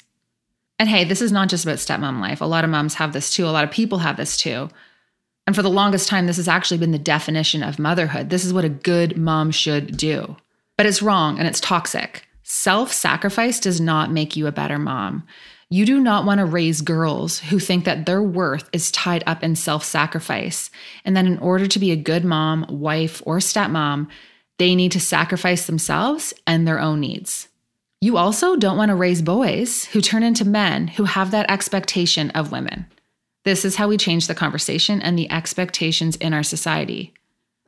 And 0.80 0.88
hey, 0.88 1.04
this 1.04 1.22
is 1.22 1.32
not 1.34 1.50
just 1.50 1.66
about 1.66 1.78
stepmom 1.78 2.22
life. 2.22 2.40
A 2.40 2.46
lot 2.46 2.64
of 2.64 2.70
moms 2.70 2.94
have 2.94 3.12
this 3.12 3.34
too. 3.34 3.46
A 3.46 3.52
lot 3.52 3.66
of 3.66 3.72
people 3.72 3.98
have 3.98 4.16
this 4.16 4.38
too. 4.38 4.70
And 5.52 5.56
for 5.58 5.64
the 5.64 5.70
longest 5.70 6.08
time, 6.08 6.28
this 6.28 6.38
has 6.38 6.48
actually 6.48 6.78
been 6.78 6.94
the 6.94 6.98
definition 6.98 7.62
of 7.62 7.78
motherhood. 7.78 8.30
This 8.30 8.46
is 8.46 8.54
what 8.54 8.64
a 8.64 8.70
good 8.70 9.18
mom 9.18 9.52
should 9.52 9.98
do. 9.98 10.38
But 10.78 10.86
it's 10.86 11.02
wrong 11.02 11.38
and 11.38 11.46
it's 11.46 11.60
toxic. 11.60 12.26
Self 12.42 12.94
sacrifice 12.94 13.60
does 13.60 13.82
not 13.82 14.14
make 14.14 14.38
you 14.38 14.48
a 14.48 14.54
better 14.54 14.80
mom. 14.80 15.28
You 15.70 15.86
do 15.86 16.00
not 16.00 16.24
want 16.24 16.40
to 16.40 16.46
raise 16.46 16.80
girls 16.80 17.40
who 17.40 17.60
think 17.60 17.84
that 17.84 18.06
their 18.06 18.24
worth 18.24 18.70
is 18.72 18.94
tied 18.94 19.26
up 19.28 19.44
in 19.44 19.58
self 19.58 19.84
sacrifice, 19.84 20.72
and 21.04 21.18
that 21.18 21.26
in 21.26 21.38
order 21.40 21.68
to 21.68 21.80
be 21.80 21.92
a 21.92 21.98
good 21.98 22.24
mom, 22.24 22.66
wife, 22.70 23.22
or 23.26 23.40
stepmom, 23.40 24.08
they 24.58 24.74
need 24.74 24.94
to 24.94 25.02
sacrifice 25.02 25.66
themselves 25.66 26.34
and 26.48 26.66
their 26.66 26.80
own 26.80 27.02
needs. 27.02 27.50
You 28.00 28.16
also 28.16 28.56
don't 28.56 28.78
want 28.78 28.88
to 28.88 28.96
raise 28.96 29.22
boys 29.22 29.84
who 29.84 30.00
turn 30.00 30.24
into 30.24 30.46
men 30.46 30.88
who 30.88 31.04
have 31.04 31.32
that 31.32 31.52
expectation 31.52 32.30
of 32.30 32.54
women. 32.54 32.86
This 33.44 33.66
is 33.66 33.76
how 33.76 33.88
we 33.88 33.98
change 33.98 34.28
the 34.28 34.36
conversation 34.36 35.02
and 35.02 35.18
the 35.18 35.32
expectations 35.32 36.16
in 36.18 36.34
our 36.34 36.44
society. 36.44 37.14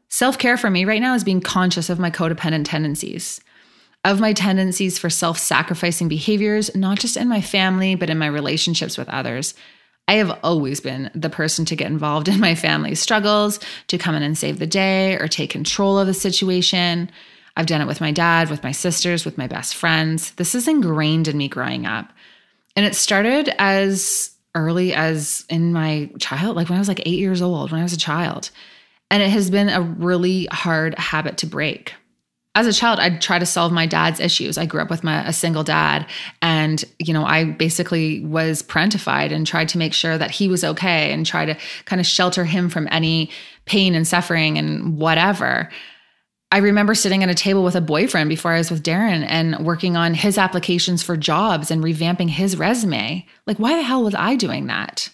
Self 0.10 0.38
care 0.38 0.58
for 0.58 0.70
me 0.70 0.86
right 0.86 1.02
now 1.02 1.16
is 1.16 1.24
being 1.24 1.42
conscious 1.42 1.90
of 1.90 2.00
my 2.00 2.12
codependent 2.12 2.66
tendencies 2.66 3.42
of 4.06 4.20
my 4.20 4.34
tendencies 4.34 5.00
for 5.00 5.10
self 5.10 5.38
sacrificing 5.38 6.08
behaviors, 6.08 6.76
not 6.76 7.00
just 7.00 7.18
in 7.18 7.28
my 7.28 7.42
family, 7.42 7.96
but 7.96 8.10
in 8.10 8.18
my 8.18 8.28
relationships 8.28 8.98
with 8.98 9.10
others. 9.10 9.54
I 10.08 10.16
have 10.16 10.38
always 10.44 10.82
been 10.82 11.10
the 11.16 11.30
person 11.30 11.64
to 11.66 11.76
get 11.76 11.90
involved 11.90 12.28
in 12.30 12.40
my 12.40 12.56
family's 12.56 13.00
struggles, 13.00 13.60
to 13.88 13.98
come 13.98 14.16
in 14.16 14.24
and 14.24 14.38
save 14.38 14.60
the 14.60 14.68
day 14.68 15.18
or 15.18 15.28
take 15.28 15.50
control 15.50 15.98
of 15.98 16.08
the 16.08 16.14
situation. 16.14 17.10
I've 17.56 17.68
done 17.68 17.82
it 17.82 17.88
with 17.88 18.02
my 18.02 18.12
dad, 18.12 18.50
with 18.50 18.64
my 18.64 18.72
sisters, 18.72 19.26
with 19.26 19.38
my 19.38 19.48
best 19.48 19.76
friends. 19.76 20.32
This 20.32 20.56
is 20.56 20.68
ingrained 20.68 21.28
in 21.28 21.38
me 21.38 21.48
growing 21.48 21.86
up. 21.86 22.12
And 22.76 22.86
it 22.86 22.96
started 22.96 23.54
as 23.60 24.32
early 24.56 24.94
as 24.94 25.46
in 25.50 25.74
my 25.74 26.10
child, 26.20 26.56
like 26.56 26.70
when 26.70 26.78
I 26.78 26.80
was 26.80 26.88
like 26.88 27.02
eight 27.06 27.20
years 27.20 27.42
old, 27.42 27.72
when 27.72 27.80
I 27.80 27.84
was 27.84 27.94
a 27.94 27.98
child. 27.98 28.52
And 29.12 29.22
it 29.22 29.30
has 29.30 29.50
been 29.50 29.70
a 29.70 29.82
really 29.82 30.46
hard 30.52 30.98
habit 30.98 31.38
to 31.40 31.46
break 31.46 31.94
as 32.56 32.68
a 32.68 32.74
child, 32.74 33.00
I'd 33.00 33.20
try 33.20 33.40
to 33.40 33.46
solve 33.46 33.72
my 33.72 33.88
dad's 33.88 34.20
issues. 34.20 34.58
I 34.60 34.68
grew 34.68 34.82
up 34.82 34.90
with 34.92 35.04
my, 35.04 35.26
a 35.28 35.34
single 35.34 35.64
dad, 35.64 36.06
and 36.42 36.84
you 37.00 37.14
know, 37.14 37.26
I 37.26 37.46
basically 37.46 38.24
was 38.24 38.62
parentified 38.62 39.32
and 39.32 39.48
tried 39.48 39.70
to 39.70 39.80
make 39.80 39.94
sure 39.94 40.18
that 40.18 40.30
he 40.30 40.48
was 40.48 40.64
okay 40.64 41.12
and 41.12 41.26
try 41.26 41.46
to 41.46 41.58
kind 41.86 42.00
of 42.00 42.06
shelter 42.06 42.46
him 42.46 42.70
from 42.70 42.88
any 42.92 43.32
pain 43.66 43.96
and 43.96 44.08
suffering 44.08 44.58
and 44.58 44.98
whatever. 44.98 45.70
I 46.54 46.58
remember 46.58 46.94
sitting 46.94 47.24
at 47.24 47.32
a 47.32 47.34
table 47.34 47.64
with 47.64 47.76
a 47.76 47.82
boyfriend 47.82 48.30
before 48.30 48.52
I 48.52 48.60
was 48.60 48.70
with 48.70 48.84
Darren 48.84 49.26
and 49.28 49.66
working 49.66 49.98
on 49.98 50.14
his 50.14 50.38
applications 50.38 51.02
for 51.02 51.18
jobs 51.18 51.72
and 51.72 51.84
revamping 51.84 52.30
his 52.30 52.58
resume. 52.58 53.26
Like, 53.48 53.58
why 53.58 53.76
the 53.76 53.82
hell 53.82 54.04
was 54.04 54.14
I 54.14 54.36
doing 54.36 54.68
that? 54.68 55.10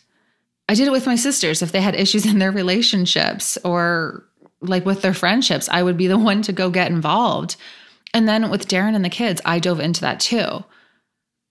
I 0.68 0.74
did 0.74 0.86
it 0.86 0.92
with 0.92 1.06
my 1.06 1.16
sisters 1.16 1.62
if 1.62 1.72
they 1.72 1.80
had 1.80 1.96
issues 1.96 2.26
in 2.30 2.40
their 2.40 2.52
relationships 2.52 3.58
or 3.64 4.26
like 4.60 4.86
with 4.86 5.02
their 5.02 5.14
friendships, 5.14 5.70
I 5.70 5.82
would 5.82 5.96
be 5.96 6.08
the 6.08 6.18
one 6.18 6.42
to 6.42 6.52
go 6.52 6.70
get 6.70 6.92
involved. 6.92 7.56
And 8.14 8.28
then 8.28 8.50
with 8.50 8.68
Darren 8.68 8.94
and 8.94 9.06
the 9.06 9.10
kids, 9.10 9.40
I 9.46 9.60
dove 9.60 9.80
into 9.80 10.02
that 10.02 10.20
too. 10.20 10.66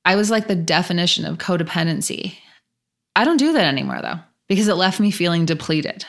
I 0.04 0.16
was 0.16 0.30
like 0.30 0.49
the 0.49 0.54
definition 0.54 1.25
of 1.25 1.38
codependency. 1.38 2.35
I 3.16 3.25
don't 3.25 3.38
do 3.38 3.54
that 3.54 3.64
anymore 3.64 4.00
though, 4.02 4.18
because 4.49 4.68
it 4.68 4.75
left 4.75 5.00
me 5.00 5.11
feeling 5.11 5.47
depleted. 5.47 6.04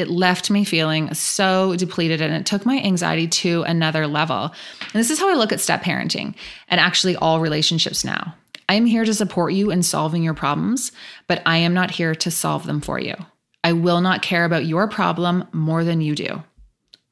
It 0.00 0.08
left 0.08 0.50
me 0.50 0.64
feeling 0.64 1.12
so 1.12 1.76
depleted 1.76 2.22
and 2.22 2.32
it 2.32 2.46
took 2.46 2.64
my 2.64 2.80
anxiety 2.80 3.28
to 3.28 3.64
another 3.64 4.06
level. 4.06 4.44
And 4.44 4.92
this 4.94 5.10
is 5.10 5.18
how 5.18 5.30
I 5.30 5.34
look 5.34 5.52
at 5.52 5.60
step 5.60 5.82
parenting 5.82 6.34
and 6.68 6.80
actually 6.80 7.16
all 7.16 7.38
relationships 7.38 8.02
now. 8.02 8.34
I 8.66 8.74
am 8.74 8.86
here 8.86 9.04
to 9.04 9.12
support 9.12 9.52
you 9.52 9.70
in 9.70 9.82
solving 9.82 10.22
your 10.22 10.32
problems, 10.32 10.90
but 11.26 11.42
I 11.44 11.58
am 11.58 11.74
not 11.74 11.90
here 11.90 12.14
to 12.14 12.30
solve 12.30 12.64
them 12.64 12.80
for 12.80 12.98
you. 12.98 13.14
I 13.62 13.74
will 13.74 14.00
not 14.00 14.22
care 14.22 14.46
about 14.46 14.64
your 14.64 14.88
problem 14.88 15.46
more 15.52 15.84
than 15.84 16.00
you 16.00 16.14
do. 16.14 16.42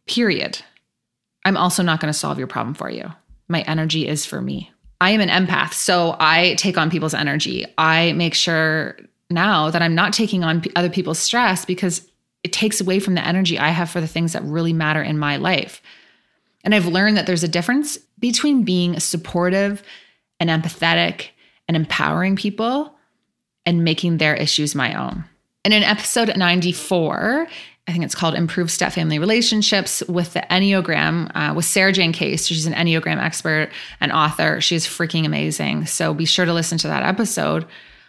Period. 0.06 0.62
I'm 1.44 1.58
also 1.58 1.82
not 1.82 2.00
going 2.00 2.10
to 2.10 2.18
solve 2.18 2.38
your 2.38 2.46
problem 2.46 2.72
for 2.72 2.88
you. 2.88 3.12
My 3.48 3.60
energy 3.62 4.08
is 4.08 4.24
for 4.24 4.40
me. 4.40 4.72
I 5.02 5.10
am 5.10 5.20
an 5.20 5.28
empath, 5.28 5.74
so 5.74 6.16
I 6.18 6.54
take 6.54 6.78
on 6.78 6.90
people's 6.90 7.12
energy. 7.12 7.66
I 7.76 8.12
make 8.12 8.32
sure 8.32 8.96
now 9.28 9.68
that 9.70 9.82
I'm 9.82 9.94
not 9.94 10.14
taking 10.14 10.42
on 10.42 10.62
other 10.74 10.88
people's 10.88 11.18
stress 11.18 11.66
because 11.66 12.08
it 12.42 12.52
takes 12.52 12.80
away 12.80 13.00
from 13.00 13.14
the 13.14 13.26
energy 13.26 13.58
I 13.58 13.70
have 13.70 13.90
for 13.90 14.00
the 14.00 14.06
things 14.06 14.32
that 14.32 14.42
really 14.42 14.72
matter 14.72 15.02
in 15.02 15.18
my 15.18 15.36
life. 15.36 15.82
And 16.64 16.74
I've 16.74 16.86
learned 16.86 17.16
that 17.16 17.26
there's 17.26 17.44
a 17.44 17.48
difference 17.48 17.98
between 18.18 18.64
being 18.64 18.98
supportive 19.00 19.82
and 20.40 20.50
empathetic 20.50 21.28
and 21.66 21.76
empowering 21.76 22.36
people 22.36 22.94
and 23.66 23.84
making 23.84 24.18
their 24.18 24.34
issues 24.34 24.74
my 24.74 24.94
own. 24.94 25.24
And 25.64 25.74
in 25.74 25.82
episode 25.82 26.34
94, 26.36 27.48
I 27.86 27.92
think 27.92 28.04
it's 28.04 28.14
called 28.14 28.34
Improve 28.34 28.70
Step 28.70 28.92
Family 28.92 29.18
Relationships 29.18 30.02
with 30.08 30.34
the 30.34 30.40
Enneagram 30.50 31.30
uh, 31.34 31.54
with 31.54 31.64
Sarah 31.64 31.92
Jane 31.92 32.12
Case. 32.12 32.46
She's 32.46 32.66
an 32.66 32.74
Enneagram 32.74 33.16
expert 33.16 33.70
and 34.00 34.12
author. 34.12 34.60
She's 34.60 34.86
freaking 34.86 35.24
amazing. 35.24 35.86
So 35.86 36.12
be 36.14 36.24
sure 36.24 36.44
to 36.44 36.52
listen 36.52 36.78
to 36.78 36.88
that 36.88 37.02
episode. 37.02 37.66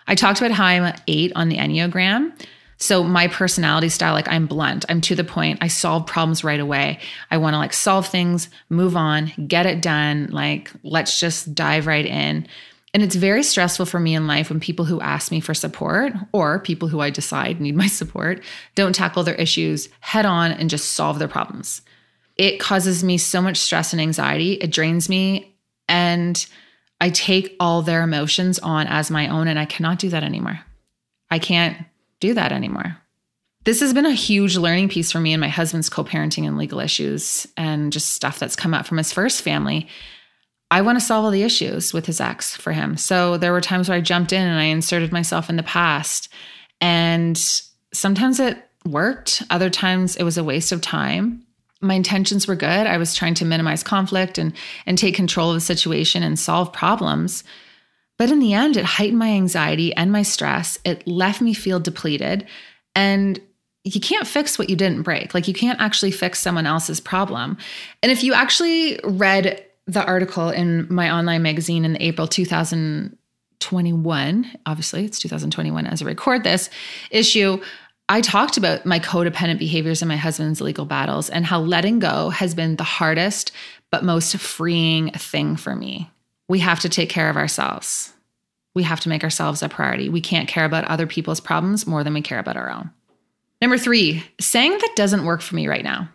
I 0.07 0.15
talked 0.15 0.39
about 0.39 0.51
how 0.51 0.65
I'm 0.65 0.93
eight 1.07 1.31
on 1.35 1.49
the 1.49 1.57
Enneagram. 1.57 2.33
So 2.79 3.03
my 3.03 3.27
personality 3.27 3.89
style, 3.89 4.13
like 4.13 4.29
I'm 4.29 4.47
blunt, 4.47 4.85
I'm 4.87 5.01
to 5.01 5.15
the 5.15 5.25
point. 5.25 5.59
I 5.61 5.67
solve 5.67 6.05
problems 6.05 6.45
right 6.45 6.59
away. 6.59 6.99
I 7.29 7.37
want 7.37 7.53
to 7.53 7.57
like 7.57 7.73
solve 7.73 8.07
things, 8.07 8.49
move 8.69 8.95
on, 8.95 9.33
get 9.47 9.65
it 9.65 9.81
done. 9.81 10.29
Like 10.31 10.71
let's 10.83 11.19
just 11.19 11.53
dive 11.53 11.87
right 11.87 12.05
in. 12.05 12.47
And 12.93 13.03
it's 13.03 13.15
very 13.15 13.43
stressful 13.43 13.85
for 13.85 13.99
me 13.99 14.15
in 14.15 14.27
life 14.27 14.49
when 14.49 14.61
people 14.61 14.85
who 14.85 15.01
ask 15.01 15.29
me 15.29 15.41
for 15.41 15.53
support 15.53 16.13
or 16.31 16.59
people 16.59 16.87
who 16.87 17.01
I 17.01 17.09
decide 17.09 17.59
need 17.59 17.75
my 17.75 17.87
support 17.87 18.43
don't 18.75 18.95
tackle 18.95 19.23
their 19.23 19.35
issues 19.35 19.89
head 19.99 20.25
on 20.25 20.51
and 20.53 20.69
just 20.69 20.93
solve 20.93 21.19
their 21.19 21.27
problems. 21.27 21.81
It 22.37 22.59
causes 22.61 23.03
me 23.03 23.17
so 23.17 23.41
much 23.41 23.57
stress 23.57 23.91
and 23.91 24.01
anxiety. 24.01 24.53
It 24.53 24.71
drains 24.71 25.09
me. 25.09 25.53
And 25.89 26.43
I 27.01 27.09
take 27.09 27.55
all 27.59 27.81
their 27.81 28.01
emotions 28.03 28.57
on 28.59 28.87
as 28.87 29.11
my 29.11 29.27
own. 29.27 29.49
And 29.49 29.59
I 29.59 29.65
cannot 29.65 29.99
do 29.99 30.09
that 30.09 30.23
anymore. 30.23 30.61
I 31.29 31.39
can't 31.39 31.77
do 32.19 32.33
that 32.33 32.51
anymore. 32.51 32.97
This 33.65 33.81
has 33.81 33.93
been 33.93 34.05
a 34.05 34.13
huge 34.13 34.57
learning 34.57 34.89
piece 34.89 35.11
for 35.11 35.19
me 35.19 35.33
and 35.33 35.41
my 35.41 35.49
husband's 35.49 35.89
co 35.89 36.03
parenting 36.03 36.47
and 36.47 36.57
legal 36.57 36.79
issues 36.79 37.45
and 37.57 37.91
just 37.91 38.11
stuff 38.11 38.39
that's 38.39 38.55
come 38.55 38.73
up 38.73 38.87
from 38.87 38.97
his 38.97 39.11
first 39.11 39.41
family 39.41 39.87
I 40.71 40.81
want 40.81 40.99
to 40.99 41.05
solve 41.05 41.25
all 41.25 41.31
the 41.31 41.43
issues 41.43 41.93
with 41.93 42.05
his 42.05 42.21
ex 42.21 42.55
for 42.55 42.71
him. 42.71 42.95
So 42.95 43.37
there 43.37 43.51
were 43.51 43.61
times 43.61 43.89
where 43.89 43.97
I 43.97 44.01
jumped 44.01 44.33
in 44.33 44.41
and 44.41 44.59
I 44.59 44.65
inserted 44.65 45.11
myself 45.11 45.49
in 45.49 45.55
the 45.55 45.63
past. 45.63 46.29
And 46.79 47.37
sometimes 47.91 48.39
it 48.39 48.57
worked, 48.85 49.41
other 49.49 49.69
times 49.69 50.15
it 50.15 50.23
was 50.23 50.37
a 50.37 50.43
waste 50.43 50.71
of 50.71 50.81
time. 50.81 51.43
My 51.81 51.95
intentions 51.95 52.47
were 52.47 52.55
good. 52.55 52.67
I 52.87 52.97
was 52.97 53.15
trying 53.15 53.33
to 53.35 53.45
minimize 53.45 53.83
conflict 53.83 54.37
and 54.37 54.53
and 54.85 54.97
take 54.97 55.15
control 55.15 55.49
of 55.49 55.55
the 55.55 55.61
situation 55.61 56.23
and 56.23 56.37
solve 56.37 56.71
problems. 56.71 57.43
But 58.19 58.29
in 58.29 58.39
the 58.39 58.53
end, 58.53 58.77
it 58.77 58.85
heightened 58.85 59.17
my 59.17 59.29
anxiety 59.29 59.95
and 59.95 60.11
my 60.11 60.21
stress. 60.21 60.77
It 60.83 61.07
left 61.07 61.41
me 61.41 61.55
feel 61.55 61.79
depleted. 61.79 62.45
And 62.93 63.41
you 63.85 64.01
can't 64.01 64.27
fix 64.27 64.59
what 64.59 64.69
you 64.69 64.75
didn't 64.75 65.03
break. 65.03 65.33
Like 65.33 65.47
you 65.47 65.53
can't 65.53 65.79
actually 65.79 66.11
fix 66.11 66.39
someone 66.39 66.65
else's 66.67 66.99
problem. 66.99 67.57
And 68.03 68.11
if 68.11 68.21
you 68.23 68.33
actually 68.33 68.99
read 69.03 69.65
the 69.87 70.05
article 70.05 70.49
in 70.49 70.85
my 70.93 71.09
online 71.09 71.41
magazine 71.41 71.85
in 71.85 71.95
April 72.01 72.27
2021, 72.27 74.51
obviously 74.65 75.05
it's 75.05 75.19
2021 75.19 75.87
as 75.87 76.01
I 76.01 76.05
record 76.05 76.43
this 76.43 76.69
issue, 77.09 77.61
I 78.09 78.19
talked 78.21 78.57
about 78.57 78.85
my 78.85 78.99
codependent 78.99 79.59
behaviors 79.59 80.01
and 80.01 80.09
my 80.09 80.17
husband's 80.17 80.61
legal 80.61 80.85
battles 80.85 81.29
and 81.29 81.45
how 81.45 81.61
letting 81.61 81.99
go 81.99 82.31
has 82.31 82.53
been 82.53 82.75
the 82.75 82.83
hardest 82.83 83.53
but 83.91 84.03
most 84.03 84.35
freeing 84.37 85.11
thing 85.11 85.55
for 85.55 85.73
me. 85.75 86.11
We 86.49 86.59
have 86.59 86.81
to 86.81 86.89
take 86.89 87.09
care 87.09 87.29
of 87.29 87.37
ourselves. 87.37 88.11
We 88.75 88.83
have 88.83 88.99
to 89.01 89.09
make 89.09 89.23
ourselves 89.23 89.63
a 89.63 89.69
priority. 89.69 90.09
We 90.09 90.19
can't 90.19 90.49
care 90.49 90.65
about 90.65 90.85
other 90.85 91.07
people's 91.07 91.39
problems 91.39 91.87
more 91.87 92.03
than 92.03 92.13
we 92.13 92.21
care 92.21 92.39
about 92.39 92.57
our 92.57 92.69
own. 92.69 92.91
Number 93.61 93.77
three, 93.77 94.23
saying 94.39 94.71
that 94.71 94.93
doesn't 94.95 95.25
work 95.25 95.41
for 95.41 95.55
me 95.55 95.67
right 95.67 95.83
now. 95.83 96.09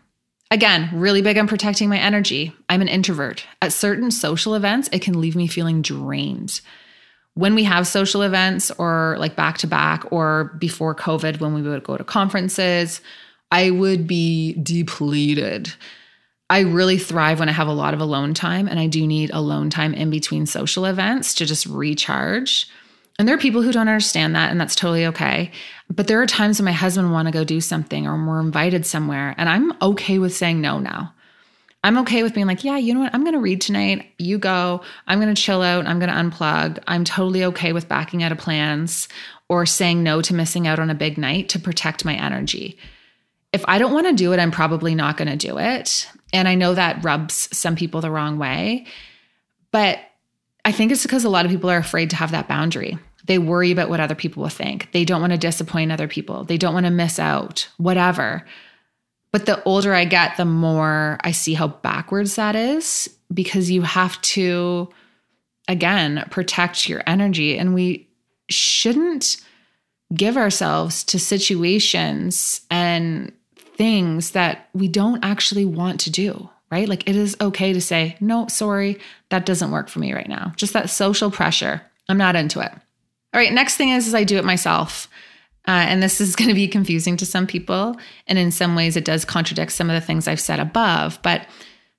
Again, 0.51 0.91
really 0.93 1.23
big 1.23 1.39
on 1.39 1.49
protecting 1.49 1.89
my 1.89 1.99
energy. 1.99 2.55
I'm 2.69 2.81
an 2.81 2.89
introvert. 2.89 3.47
At 3.63 3.73
certain 3.73 4.11
social 4.11 4.55
events, 4.55 4.89
it 4.93 5.03
can 5.03 5.21
leave 5.21 5.37
me 5.37 5.47
feeling 5.47 5.83
drained. 5.83 6.61
When 7.35 7.55
we 7.55 7.65
have 7.65 7.87
social 7.87 8.23
events 8.23 8.71
or 8.73 9.17
like 9.19 9.37
back 9.37 9.59
to 9.59 9.67
back 9.67 10.13
or 10.13 10.55
before 10.59 10.95
COVID, 10.95 11.41
when 11.41 11.55
we 11.55 11.63
would 11.63 11.83
go 11.83 11.97
to 11.97 12.05
conferences, 12.05 13.01
I 13.51 13.71
would 13.71 14.07
be 14.07 14.55
depleted. 14.55 15.73
I 16.51 16.61
really 16.61 16.99
thrive 16.99 17.41
when 17.41 17.49
I 17.49 17.53
have 17.53 17.69
a 17.69 17.73
lot 17.73 17.95
of 17.95 18.01
alone 18.01 18.35
time, 18.35 18.69
and 18.69 18.79
I 18.79 18.87
do 18.87 19.07
need 19.07 19.31
alone 19.31 19.71
time 19.71 19.95
in 19.95 20.11
between 20.11 20.47
social 20.47 20.85
events 20.85 21.35
to 21.35 21.47
just 21.47 21.67
recharge. 21.67 22.69
And 23.19 23.27
there 23.27 23.35
are 23.35 23.41
people 23.41 23.63
who 23.63 23.73
don't 23.73 23.89
understand 23.89 24.35
that, 24.35 24.51
and 24.51 24.61
that's 24.61 24.75
totally 24.75 25.07
okay. 25.07 25.53
But 25.89 26.07
there 26.07 26.21
are 26.21 26.27
times 26.27 26.59
when 26.59 26.67
my 26.67 26.73
husband 26.73 27.13
want 27.13 27.29
to 27.29 27.33
go 27.33 27.45
do 27.45 27.61
something 27.61 28.07
or 28.07 28.13
we're 28.27 28.41
invited 28.41 28.85
somewhere, 28.85 29.35
and 29.39 29.49
I'm 29.49 29.73
okay 29.81 30.19
with 30.19 30.35
saying 30.35 30.61
no 30.61 30.79
now. 30.79 31.15
I'm 31.85 31.99
okay 31.99 32.23
with 32.23 32.33
being 32.33 32.47
like, 32.47 32.65
yeah, 32.65 32.79
you 32.79 32.95
know 32.95 33.01
what? 33.01 33.15
I'm 33.15 33.25
going 33.25 33.35
to 33.35 33.41
read 33.41 33.61
tonight. 33.61 34.11
You 34.19 34.39
go. 34.39 34.81
I'm 35.07 35.21
going 35.21 35.35
to 35.35 35.41
chill 35.41 35.61
out. 35.61 35.87
I'm 35.87 35.99
going 35.99 36.11
to 36.11 36.17
unplug. 36.17 36.83
I'm 36.87 37.05
totally 37.05 37.45
okay 37.45 37.75
with 37.75 37.91
backing 37.91 38.23
out 38.23 38.33
of 38.33 38.39
plans 38.39 39.07
or 39.51 39.67
saying 39.67 40.03
no 40.03 40.23
to 40.23 40.35
missing 40.35 40.67
out 40.67 40.79
on 40.79 40.89
a 40.89 40.95
big 40.95 41.19
night 41.19 41.51
to 41.51 41.59
protect 41.59 42.05
my 42.05 42.15
energy. 42.15 42.79
If 43.53 43.67
I 43.69 43.79
don't 43.79 43.93
want 43.93 44.07
to 44.07 44.15
do 44.15 44.33
it, 44.33 44.41
I'm 44.41 44.51
probably 44.51 44.95
not 44.95 45.19
going 45.19 45.29
to 45.29 45.37
do 45.37 45.59
it. 45.59 46.09
And 46.35 46.49
I 46.49 46.57
know 46.57 46.75
that 46.75 47.03
rubs 47.03 47.49
some 47.57 47.77
people 47.77 48.01
the 48.01 48.11
wrong 48.11 48.39
way. 48.39 48.87
But 49.71 50.01
I 50.65 50.73
think 50.73 50.93
it's 50.93 51.05
because 51.05 51.25
a 51.25 51.31
lot 51.31 51.47
of 51.47 51.51
people 51.51 51.71
are 51.71 51.79
afraid 51.79 52.11
to 52.11 52.17
have 52.17 52.33
that 52.33 52.49
boundary. 52.49 52.99
They 53.25 53.39
worry 53.39 53.71
about 53.71 53.89
what 53.89 54.01
other 54.01 54.15
people 54.15 54.43
will 54.43 54.51
think. 54.51 54.91
They 54.93 55.05
don't 55.05 55.21
want 55.21 55.33
to 55.33 55.39
disappoint 55.39 55.93
other 55.93 56.09
people. 56.09 56.45
They 56.45 56.59
don't 56.59 56.75
want 56.75 56.87
to 56.87 56.91
miss 56.91 57.19
out, 57.19 57.69
whatever. 57.79 58.45
But 59.31 59.47
the 59.47 59.63
older 59.65 59.95
I 59.95 60.05
get, 60.05 60.37
the 60.37 60.45
more 60.45 61.19
I 61.23 61.33
see 61.33 61.55
how 61.55 61.69
backwards 61.69 62.37
that 62.37 62.55
is 62.55 63.09
because 63.33 63.71
you 63.71 63.83
have 63.83 64.21
to, 64.23 64.91
again, 65.69 66.25
protect 66.31 66.89
your 66.89 67.03
energy. 67.07 67.59
And 67.59 67.75
we 67.75 68.09
shouldn't 68.49 69.39
give 70.15 70.37
ourselves 70.37 71.05
to 71.05 71.19
situations 71.19 72.61
and 72.71 73.33
things 73.75 74.33
that 74.33 74.69
we 74.73 74.89
don't 74.89 75.25
actually 75.25 75.65
want 75.65 76.01
to 76.01 76.11
do, 76.11 76.49
right? 76.71 76.89
Like 76.89 77.09
it 77.09 77.17
is 77.17 77.37
okay 77.41 77.73
to 77.73 77.81
say, 77.81 78.17
no, 78.21 78.47
sorry, 78.49 78.99
that 79.31 79.47
doesn't 79.47 79.71
work 79.71 79.89
for 79.89 79.99
me 79.99 80.13
right 80.13 80.29
now. 80.29 80.53
Just 80.57 80.73
that 80.73 80.91
social 80.91 81.31
pressure. 81.31 81.83
I'm 82.09 82.19
not 82.19 82.37
into 82.37 82.61
it. 82.61 82.71
All 82.73 83.41
right, 83.41 83.53
next 83.53 83.77
thing 83.77 83.91
is, 83.91 84.07
is 84.07 84.15
I 84.15 84.25
do 84.25 84.39
it 84.39 84.45
myself. 84.45 85.09
Uh, 85.67 85.71
and 85.89 86.03
this 86.03 86.21
is 86.21 86.37
going 86.37 86.49
to 86.49 86.55
be 86.55 86.69
confusing 86.69 87.17
to 87.17 87.27
some 87.27 87.47
people. 87.47 87.97
And 88.27 88.39
in 88.39 88.51
some 88.51 88.77
ways, 88.77 88.97
it 88.97 89.05
does 89.05 89.25
contradict 89.25 89.73
some 89.73 89.91
of 89.91 89.95
the 89.95 90.07
things 90.07 90.29
I've 90.29 90.41
said 90.41 90.61
above. 90.61 91.19
But 91.23 91.47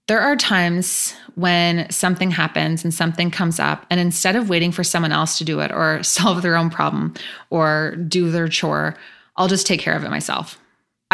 there 0.07 0.21
are 0.21 0.35
times 0.35 1.15
when 1.33 1.89
something 1.89 2.31
happens 2.31 2.83
and 2.83 2.93
something 2.93 3.31
comes 3.31 3.59
up, 3.59 3.85
and 3.89 3.99
instead 3.99 4.35
of 4.35 4.49
waiting 4.49 4.71
for 4.71 4.83
someone 4.83 5.11
else 5.11 5.38
to 5.39 5.43
do 5.43 5.59
it 5.59 5.71
or 5.71 6.03
solve 6.03 6.41
their 6.41 6.55
own 6.55 6.69
problem 6.69 7.13
or 7.49 7.95
do 8.07 8.31
their 8.31 8.47
chore, 8.47 8.95
I'll 9.35 9.47
just 9.47 9.67
take 9.67 9.81
care 9.81 9.95
of 9.95 10.03
it 10.03 10.09
myself. 10.09 10.59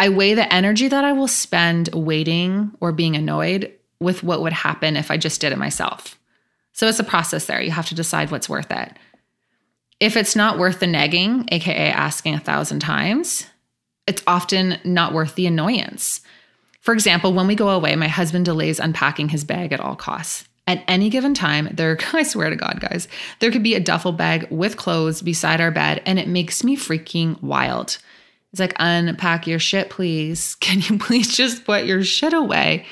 I 0.02 0.08
weigh 0.08 0.34
the 0.34 0.52
energy 0.52 0.88
that 0.88 1.04
I 1.04 1.12
will 1.12 1.28
spend 1.28 1.88
waiting 1.94 2.72
or 2.80 2.90
being 2.90 3.14
annoyed 3.14 3.72
with 4.00 4.24
what 4.24 4.42
would 4.42 4.52
happen 4.52 4.96
if 4.96 5.12
I 5.12 5.16
just 5.16 5.40
did 5.40 5.52
it 5.52 5.58
myself. 5.58 6.18
So 6.72 6.88
it's 6.88 6.98
a 6.98 7.04
process 7.04 7.46
there. 7.46 7.62
You 7.62 7.70
have 7.70 7.86
to 7.86 7.94
decide 7.94 8.32
what's 8.32 8.48
worth 8.48 8.72
it. 8.72 8.96
If 10.00 10.16
it's 10.16 10.34
not 10.34 10.58
worth 10.58 10.80
the 10.80 10.88
nagging, 10.88 11.48
AKA 11.52 11.92
asking 11.92 12.34
a 12.34 12.40
thousand 12.40 12.80
times, 12.80 13.46
it's 14.08 14.24
often 14.26 14.80
not 14.82 15.12
worth 15.12 15.36
the 15.36 15.46
annoyance. 15.46 16.20
For 16.80 16.92
example, 16.92 17.32
when 17.32 17.46
we 17.46 17.54
go 17.54 17.68
away, 17.68 17.94
my 17.94 18.08
husband 18.08 18.44
delays 18.44 18.80
unpacking 18.80 19.28
his 19.28 19.44
bag 19.44 19.72
at 19.72 19.78
all 19.78 19.94
costs. 19.94 20.48
At 20.66 20.82
any 20.88 21.10
given 21.10 21.32
time, 21.32 21.68
there, 21.72 21.96
I 22.12 22.24
swear 22.24 22.50
to 22.50 22.56
God, 22.56 22.80
guys, 22.80 23.06
there 23.38 23.52
could 23.52 23.62
be 23.62 23.76
a 23.76 23.80
duffel 23.80 24.10
bag 24.10 24.48
with 24.50 24.76
clothes 24.76 25.22
beside 25.22 25.60
our 25.60 25.70
bed, 25.70 26.02
and 26.04 26.18
it 26.18 26.26
makes 26.26 26.64
me 26.64 26.76
freaking 26.76 27.40
wild. 27.40 27.98
It's 28.52 28.60
like, 28.60 28.74
unpack 28.78 29.46
your 29.46 29.58
shit, 29.58 29.90
please. 29.90 30.54
Can 30.60 30.80
you 30.80 30.98
please 30.98 31.36
just 31.36 31.64
put 31.64 31.84
your 31.84 32.02
shit 32.02 32.32
away? 32.32 32.86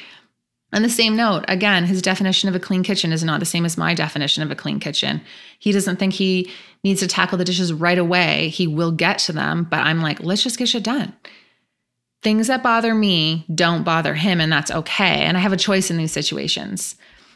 On 0.72 0.82
the 0.82 0.88
same 0.88 1.16
note, 1.16 1.44
again, 1.48 1.84
his 1.84 2.00
definition 2.00 2.48
of 2.48 2.54
a 2.54 2.60
clean 2.60 2.84
kitchen 2.84 3.12
is 3.12 3.24
not 3.24 3.40
the 3.40 3.46
same 3.46 3.64
as 3.64 3.76
my 3.76 3.92
definition 3.92 4.42
of 4.44 4.52
a 4.52 4.56
clean 4.56 4.78
kitchen. 4.78 5.20
He 5.58 5.72
doesn't 5.72 5.96
think 5.96 6.14
he 6.14 6.50
needs 6.84 7.00
to 7.00 7.08
tackle 7.08 7.38
the 7.38 7.44
dishes 7.44 7.72
right 7.72 7.98
away. 7.98 8.48
He 8.50 8.68
will 8.68 8.92
get 8.92 9.18
to 9.20 9.32
them, 9.32 9.66
but 9.68 9.80
I'm 9.80 10.00
like, 10.00 10.20
let's 10.20 10.44
just 10.44 10.58
get 10.58 10.68
shit 10.68 10.84
done. 10.84 11.12
Things 12.22 12.46
that 12.46 12.62
bother 12.62 12.94
me 12.94 13.46
don't 13.52 13.82
bother 13.82 14.14
him, 14.14 14.40
and 14.40 14.52
that's 14.52 14.70
okay. 14.70 15.22
And 15.22 15.36
I 15.36 15.40
have 15.40 15.52
a 15.52 15.56
choice 15.56 15.90
in 15.90 15.96
these 15.96 16.12
situations. 16.12 16.94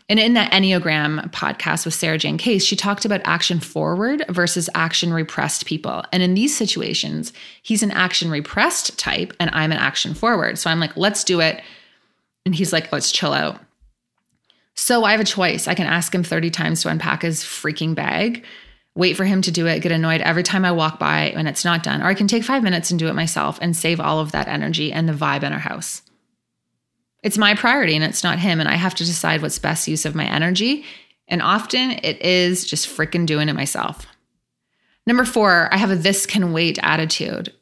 And 0.08 0.20
in 0.20 0.34
that 0.34 0.52
Enneagram 0.52 1.30
podcast 1.30 1.86
with 1.86 1.94
Sarah 1.94 2.18
Jane 2.18 2.36
Case, 2.36 2.62
she 2.62 2.76
talked 2.76 3.06
about 3.06 3.22
action 3.24 3.58
forward 3.58 4.22
versus 4.28 4.68
action 4.74 5.14
repressed 5.14 5.64
people. 5.64 6.04
And 6.12 6.22
in 6.22 6.34
these 6.34 6.54
situations, 6.54 7.32
he's 7.62 7.82
an 7.82 7.90
action 7.90 8.30
repressed 8.30 8.98
type, 8.98 9.32
and 9.40 9.50
I'm 9.54 9.72
an 9.72 9.78
action 9.78 10.12
forward. 10.12 10.58
So 10.58 10.68
I'm 10.68 10.80
like, 10.80 10.96
let's 10.96 11.24
do 11.24 11.40
it 11.40 11.62
and 12.44 12.54
he's 12.54 12.72
like, 12.72 12.84
oh, 12.84 12.88
let's 12.92 13.12
chill 13.12 13.32
out. 13.32 13.60
So 14.74 15.04
I 15.04 15.12
have 15.12 15.20
a 15.20 15.24
choice. 15.24 15.68
I 15.68 15.74
can 15.74 15.86
ask 15.86 16.14
him 16.14 16.24
30 16.24 16.50
times 16.50 16.82
to 16.82 16.88
unpack 16.88 17.22
his 17.22 17.42
freaking 17.42 17.94
bag, 17.94 18.44
wait 18.94 19.16
for 19.16 19.24
him 19.24 19.40
to 19.42 19.50
do 19.50 19.66
it, 19.66 19.80
get 19.80 19.92
annoyed 19.92 20.20
every 20.20 20.42
time 20.42 20.64
I 20.64 20.72
walk 20.72 20.98
by 20.98 21.30
and 21.30 21.48
it's 21.48 21.64
not 21.64 21.82
done. 21.82 22.02
Or 22.02 22.06
I 22.06 22.14
can 22.14 22.26
take 22.26 22.44
five 22.44 22.62
minutes 22.62 22.90
and 22.90 22.98
do 22.98 23.08
it 23.08 23.14
myself 23.14 23.58
and 23.62 23.76
save 23.76 24.00
all 24.00 24.18
of 24.18 24.32
that 24.32 24.48
energy 24.48 24.92
and 24.92 25.08
the 25.08 25.12
vibe 25.12 25.42
in 25.42 25.52
our 25.52 25.58
house. 25.58 26.02
It's 27.24 27.38
my 27.38 27.54
priority 27.54 27.96
and 27.96 28.04
it's 28.04 28.22
not 28.22 28.38
him. 28.38 28.60
And 28.60 28.68
I 28.68 28.76
have 28.76 28.94
to 28.96 29.04
decide 29.04 29.42
what's 29.42 29.58
best 29.58 29.88
use 29.88 30.04
of 30.04 30.14
my 30.14 30.26
energy. 30.26 30.84
And 31.26 31.42
often 31.42 31.92
it 32.02 32.20
is 32.22 32.64
just 32.66 32.86
freaking 32.86 33.26
doing 33.26 33.48
it 33.48 33.54
myself. 33.54 34.06
Number 35.06 35.24
four, 35.24 35.68
I 35.72 35.78
have 35.78 35.90
a 35.90 35.96
this 35.96 36.26
can 36.26 36.52
wait 36.52 36.78
attitude. 36.82 37.52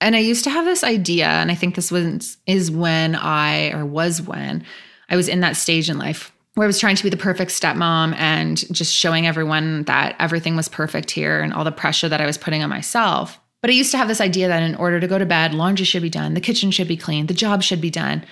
And 0.00 0.16
I 0.16 0.20
used 0.20 0.44
to 0.44 0.50
have 0.50 0.64
this 0.64 0.82
idea, 0.82 1.26
and 1.26 1.50
I 1.50 1.54
think 1.54 1.74
this 1.74 1.90
was 1.90 2.38
is 2.46 2.70
when 2.70 3.14
I 3.14 3.70
or 3.72 3.84
was 3.84 4.22
when 4.22 4.64
I 5.10 5.16
was 5.16 5.28
in 5.28 5.40
that 5.40 5.56
stage 5.56 5.90
in 5.90 5.98
life 5.98 6.32
where 6.54 6.64
I 6.64 6.66
was 6.66 6.80
trying 6.80 6.96
to 6.96 7.02
be 7.02 7.10
the 7.10 7.16
perfect 7.16 7.52
stepmom 7.52 8.14
and 8.16 8.58
just 8.74 8.94
showing 8.94 9.26
everyone 9.26 9.84
that 9.84 10.16
everything 10.18 10.56
was 10.56 10.68
perfect 10.68 11.10
here 11.10 11.40
and 11.40 11.52
all 11.52 11.64
the 11.64 11.70
pressure 11.70 12.08
that 12.08 12.20
I 12.20 12.26
was 12.26 12.38
putting 12.38 12.62
on 12.62 12.70
myself. 12.70 13.38
But 13.60 13.70
I 13.70 13.74
used 13.74 13.92
to 13.92 13.98
have 13.98 14.08
this 14.08 14.20
idea 14.20 14.48
that 14.48 14.62
in 14.62 14.74
order 14.74 15.00
to 15.00 15.06
go 15.06 15.18
to 15.18 15.26
bed, 15.26 15.54
laundry 15.54 15.84
should 15.84 16.02
be 16.02 16.10
done, 16.10 16.34
the 16.34 16.40
kitchen 16.40 16.70
should 16.70 16.88
be 16.88 16.96
clean, 16.96 17.26
the 17.26 17.34
job 17.34 17.62
should 17.62 17.80
be 17.80 17.90
done. 17.90 18.24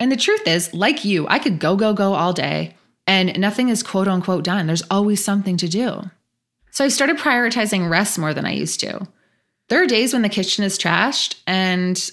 And 0.00 0.12
the 0.12 0.16
truth 0.16 0.46
is, 0.46 0.72
like 0.72 1.04
you, 1.04 1.26
I 1.28 1.38
could 1.38 1.58
go, 1.58 1.76
go, 1.76 1.92
go 1.92 2.14
all 2.14 2.32
day 2.32 2.76
and 3.06 3.38
nothing 3.38 3.68
is 3.68 3.82
quote 3.82 4.08
unquote 4.08 4.44
done. 4.44 4.66
There's 4.66 4.82
always 4.90 5.24
something 5.24 5.56
to 5.56 5.68
do. 5.68 6.02
So 6.70 6.84
I 6.84 6.88
started 6.88 7.18
prioritizing 7.18 7.90
rest 7.90 8.18
more 8.18 8.32
than 8.32 8.46
I 8.46 8.52
used 8.52 8.80
to 8.80 9.08
there 9.68 9.82
are 9.82 9.86
days 9.86 10.12
when 10.12 10.22
the 10.22 10.28
kitchen 10.28 10.64
is 10.64 10.78
trashed 10.78 11.36
and 11.46 12.10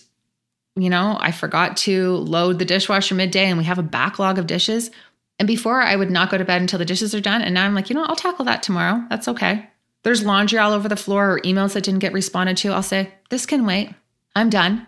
you 0.78 0.90
know, 0.90 1.18
I 1.18 1.32
forgot 1.32 1.78
to 1.78 2.18
load 2.18 2.60
the 2.60 2.66
dishwasher 2.66 3.16
midday 3.16 3.46
and 3.46 3.58
we 3.58 3.64
have 3.64 3.80
a 3.80 3.84
backlog 3.84 4.38
of 4.38 4.46
dishes. 4.46 4.92
And 5.40 5.48
before 5.48 5.82
I 5.82 5.96
would 5.96 6.12
not 6.12 6.30
go 6.30 6.38
to 6.38 6.44
bed 6.44 6.60
until 6.60 6.80
the 6.80 6.84
dishes 6.84 7.16
are 7.16 7.22
done. 7.22 7.42
And 7.42 7.54
now 7.54 7.66
I'm 7.66 7.74
like, 7.74 7.90
you 7.90 7.96
know, 7.96 8.04
I'll 8.04 8.18
tackle 8.18 8.44
that 8.44 8.62
tomorrow. 8.62 9.02
That's 9.10 9.30
okay. 9.30 9.70
There's 10.04 10.26
laundry 10.26 10.60
all 10.60 10.74
over 10.74 10.90
the 10.90 10.98
floor 10.98 11.32
or 11.32 11.40
emails 11.42 11.74
that 11.74 11.86
didn't 11.86 12.02
get 12.02 12.12
responded 12.12 12.58
to. 12.58 12.74
I'll 12.74 12.84
say, 12.84 13.14
this 13.30 13.46
can 13.46 13.66
wait. 13.66 13.94
I'm 14.36 14.50
done. 14.50 14.86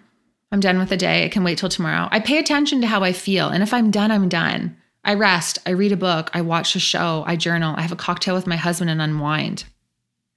I'm 0.51 0.59
done 0.59 0.79
with 0.79 0.89
the 0.89 0.97
day. 0.97 1.23
It 1.23 1.31
can 1.31 1.43
wait 1.43 1.57
till 1.57 1.69
tomorrow. 1.69 2.07
I 2.11 2.19
pay 2.19 2.37
attention 2.37 2.81
to 2.81 2.87
how 2.87 3.03
I 3.03 3.13
feel. 3.13 3.49
And 3.49 3.61
if 3.61 3.73
I'm 3.73 3.91
done, 3.91 4.11
I'm 4.11 4.29
done. 4.29 4.77
I 5.03 5.13
rest. 5.13 5.59
I 5.65 5.71
read 5.71 5.91
a 5.91 5.97
book. 5.97 6.29
I 6.33 6.41
watch 6.41 6.75
a 6.75 6.79
show. 6.79 7.23
I 7.25 7.35
journal. 7.35 7.75
I 7.77 7.81
have 7.81 7.91
a 7.91 7.97
cocktail 7.97 8.35
with 8.35 8.47
my 8.47 8.55
husband 8.55 8.89
and 8.89 9.01
unwind. 9.01 9.65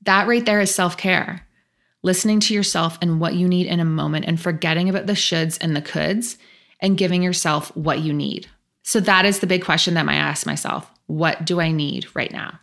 That 0.02 0.26
right 0.26 0.44
there 0.44 0.60
is 0.60 0.74
self 0.74 0.96
care 0.96 1.46
listening 2.02 2.40
to 2.40 2.54
yourself 2.54 2.98
and 3.02 3.20
what 3.20 3.34
you 3.34 3.46
need 3.46 3.66
in 3.66 3.80
a 3.80 3.84
moment 3.84 4.24
and 4.26 4.40
forgetting 4.40 4.88
about 4.88 5.06
the 5.06 5.12
shoulds 5.12 5.58
and 5.60 5.76
the 5.76 5.82
coulds 5.82 6.38
and 6.80 6.96
giving 6.96 7.22
yourself 7.22 7.74
what 7.76 8.00
you 8.00 8.12
need. 8.12 8.48
So 8.82 9.00
that 9.00 9.26
is 9.26 9.40
the 9.40 9.46
big 9.46 9.64
question 9.64 9.94
that 9.94 10.08
I 10.08 10.14
ask 10.14 10.46
myself. 10.46 10.90
What 11.06 11.44
do 11.44 11.60
I 11.60 11.70
need 11.70 12.06
right 12.14 12.32
now? 12.32 12.58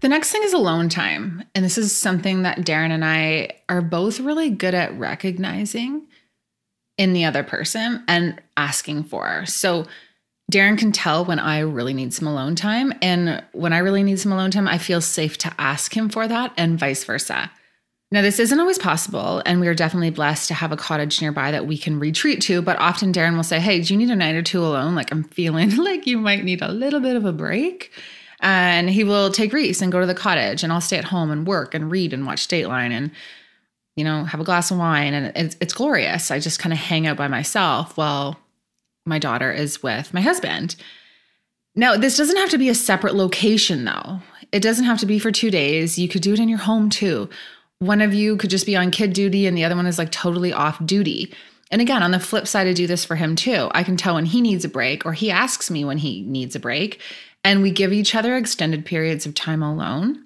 The 0.00 0.08
next 0.08 0.30
thing 0.30 0.42
is 0.42 0.52
alone 0.52 0.88
time. 0.88 1.44
And 1.54 1.64
this 1.64 1.78
is 1.78 1.94
something 1.94 2.42
that 2.42 2.58
Darren 2.58 2.90
and 2.90 3.04
I 3.04 3.50
are 3.68 3.82
both 3.82 4.20
really 4.20 4.50
good 4.50 4.74
at 4.74 4.96
recognizing 4.98 6.07
in 6.98 7.12
the 7.12 7.24
other 7.24 7.42
person 7.42 8.04
and 8.08 8.42
asking 8.56 9.04
for. 9.04 9.46
So 9.46 9.86
Darren 10.52 10.78
can 10.78 10.92
tell 10.92 11.24
when 11.24 11.38
I 11.38 11.60
really 11.60 11.94
need 11.94 12.12
some 12.12 12.26
alone 12.26 12.54
time. 12.54 12.92
And 13.00 13.42
when 13.52 13.72
I 13.72 13.78
really 13.78 14.02
need 14.02 14.18
some 14.18 14.32
alone 14.32 14.50
time, 14.50 14.66
I 14.66 14.78
feel 14.78 15.00
safe 15.00 15.38
to 15.38 15.54
ask 15.58 15.96
him 15.96 16.08
for 16.08 16.26
that 16.26 16.52
and 16.56 16.78
vice 16.78 17.04
versa. 17.04 17.50
Now, 18.10 18.22
this 18.22 18.38
isn't 18.38 18.58
always 18.58 18.78
possible, 18.78 19.42
and 19.44 19.60
we 19.60 19.68
are 19.68 19.74
definitely 19.74 20.08
blessed 20.08 20.48
to 20.48 20.54
have 20.54 20.72
a 20.72 20.78
cottage 20.78 21.20
nearby 21.20 21.50
that 21.50 21.66
we 21.66 21.76
can 21.76 22.00
retreat 22.00 22.40
to. 22.42 22.62
But 22.62 22.78
often 22.78 23.12
Darren 23.12 23.36
will 23.36 23.42
say, 23.42 23.60
Hey, 23.60 23.82
do 23.82 23.92
you 23.92 23.98
need 23.98 24.08
a 24.08 24.16
night 24.16 24.34
or 24.34 24.42
two 24.42 24.64
alone? 24.64 24.94
Like, 24.94 25.12
I'm 25.12 25.24
feeling 25.24 25.76
like 25.84 26.06
you 26.06 26.16
might 26.16 26.42
need 26.42 26.62
a 26.62 26.72
little 26.72 27.00
bit 27.00 27.16
of 27.16 27.26
a 27.26 27.32
break. 27.32 27.92
And 28.40 28.88
he 28.88 29.04
will 29.04 29.30
take 29.30 29.52
Reese 29.52 29.82
and 29.82 29.92
go 29.92 30.00
to 30.00 30.06
the 30.06 30.14
cottage, 30.14 30.62
and 30.62 30.72
I'll 30.72 30.80
stay 30.80 30.96
at 30.96 31.04
home 31.04 31.30
and 31.30 31.46
work 31.46 31.74
and 31.74 31.90
read 31.90 32.14
and 32.14 32.24
watch 32.24 32.48
Dateline 32.48 32.92
and, 32.92 33.10
you 33.98 34.04
know, 34.04 34.24
have 34.24 34.40
a 34.40 34.44
glass 34.44 34.70
of 34.70 34.78
wine. 34.78 35.14
And 35.14 35.32
it's, 35.36 35.56
it's 35.60 35.74
glorious. 35.74 36.30
I 36.30 36.38
just 36.38 36.58
kind 36.58 36.72
of 36.72 36.78
hang 36.78 37.06
out 37.06 37.16
by 37.16 37.28
myself 37.28 37.96
while 37.96 38.38
my 39.04 39.18
daughter 39.18 39.52
is 39.52 39.82
with 39.82 40.14
my 40.14 40.20
husband. 40.20 40.76
Now, 41.74 41.96
this 41.96 42.16
doesn't 42.16 42.36
have 42.36 42.50
to 42.50 42.58
be 42.58 42.68
a 42.68 42.74
separate 42.74 43.14
location, 43.14 43.84
though. 43.84 44.20
It 44.52 44.62
doesn't 44.62 44.86
have 44.86 44.98
to 45.00 45.06
be 45.06 45.18
for 45.18 45.30
two 45.30 45.50
days. 45.50 45.98
You 45.98 46.08
could 46.08 46.22
do 46.22 46.32
it 46.32 46.40
in 46.40 46.48
your 46.48 46.58
home 46.58 46.90
too 46.90 47.28
one 47.78 48.00
of 48.00 48.12
you 48.12 48.36
could 48.36 48.50
just 48.50 48.66
be 48.66 48.76
on 48.76 48.90
kid 48.90 49.12
duty 49.12 49.46
and 49.46 49.56
the 49.56 49.64
other 49.64 49.76
one 49.76 49.86
is 49.86 49.98
like 49.98 50.10
totally 50.10 50.52
off 50.52 50.84
duty. 50.84 51.32
And 51.70 51.80
again, 51.80 52.02
on 52.02 52.10
the 52.10 52.18
flip 52.18 52.46
side, 52.46 52.66
I 52.66 52.72
do 52.72 52.86
this 52.86 53.04
for 53.04 53.14
him 53.14 53.36
too. 53.36 53.68
I 53.72 53.82
can 53.82 53.96
tell 53.96 54.14
when 54.14 54.26
he 54.26 54.40
needs 54.40 54.64
a 54.64 54.68
break 54.68 55.04
or 55.04 55.12
he 55.12 55.30
asks 55.30 55.70
me 55.70 55.84
when 55.84 55.98
he 55.98 56.22
needs 56.22 56.56
a 56.56 56.60
break. 56.60 57.00
And 57.44 57.62
we 57.62 57.70
give 57.70 57.92
each 57.92 58.14
other 58.14 58.36
extended 58.36 58.84
periods 58.84 59.26
of 59.26 59.34
time 59.34 59.62
alone. 59.62 60.24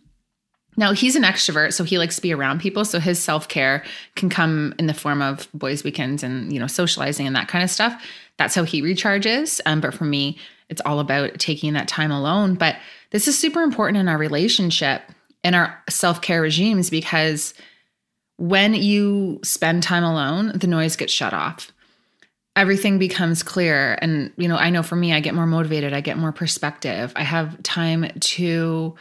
Now 0.77 0.93
he's 0.93 1.17
an 1.17 1.23
extrovert, 1.23 1.75
so 1.75 1.85
he 1.85 1.99
likes 1.99 2.17
to 2.17 2.23
be 2.23 2.33
around 2.33 2.61
people. 2.61 2.85
So 2.85 2.99
his 2.99 3.19
self 3.19 3.49
care 3.49 3.85
can 4.15 4.31
come 4.31 4.75
in 4.79 4.87
the 4.87 4.95
form 4.95 5.21
of 5.21 5.49
boys' 5.53 5.85
weekends 5.85 6.23
and 6.23 6.53
you 6.53 6.59
know 6.59 6.67
socializing 6.67 7.27
and 7.27 7.37
that 7.37 7.49
kind 7.49 7.63
of 7.63 7.71
stuff. 7.71 8.03
That's 8.39 8.55
how 8.55 8.65
he 8.65 8.83
recharges. 8.83 9.61
Um, 9.67 9.81
but 9.81 9.95
for 9.95 10.05
me, 10.05 10.39
it's 10.69 10.81
all 10.87 11.01
about 11.01 11.39
taking 11.39 11.75
that 11.75 11.89
time 11.89 12.11
alone. 12.11 12.55
But 12.55 12.77
this 13.11 13.29
is 13.29 13.39
super 13.39 13.61
important 13.61 13.99
in 13.99 14.09
our 14.09 14.17
relationship 14.17 15.03
in 15.45 15.55
our 15.55 15.83
self 15.89 16.21
care 16.21 16.43
regimes 16.43 16.91
because 16.91 17.55
when 18.37 18.75
you 18.75 19.41
spend 19.45 19.83
time 19.83 20.05
alone, 20.05 20.53
the 20.59 20.67
noise 20.67 20.97
gets 20.97 21.13
shut 21.13 21.33
off. 21.33 21.73
Everything 22.55 22.99
becomes 22.99 23.43
clear. 23.43 23.99
And, 24.03 24.33
you 24.37 24.49
know, 24.49 24.57
I 24.57 24.71
know 24.71 24.83
for 24.83 24.97
me, 24.97 25.13
I 25.13 25.21
get 25.21 25.35
more 25.35 25.47
motivated, 25.47 25.93
I 25.93 26.01
get 26.01 26.19
more 26.19 26.33
perspective, 26.33 27.13
I 27.17 27.23
have 27.23 27.63
time 27.63 28.11
to 28.21 28.95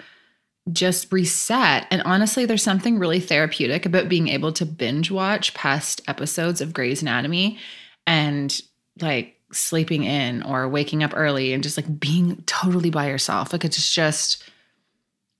just 0.71 1.11
reset. 1.11 1.87
And 1.89 2.01
honestly, 2.03 2.45
there's 2.45 2.63
something 2.63 2.99
really 2.99 3.19
therapeutic 3.19 3.85
about 3.85 4.09
being 4.09 4.27
able 4.27 4.51
to 4.53 4.65
binge 4.65 5.09
watch 5.09 5.53
past 5.53 6.01
episodes 6.07 6.61
of 6.61 6.73
Grey's 6.73 7.01
Anatomy 7.01 7.57
and 8.05 8.61
like 9.01 9.39
sleeping 9.51 10.03
in 10.03 10.43
or 10.43 10.67
waking 10.67 11.03
up 11.03 11.13
early 11.15 11.53
and 11.53 11.63
just 11.63 11.77
like 11.77 11.99
being 11.99 12.41
totally 12.45 12.89
by 12.89 13.07
yourself. 13.07 13.51
Like 13.51 13.65
it's 13.65 13.93
just, 13.93 14.43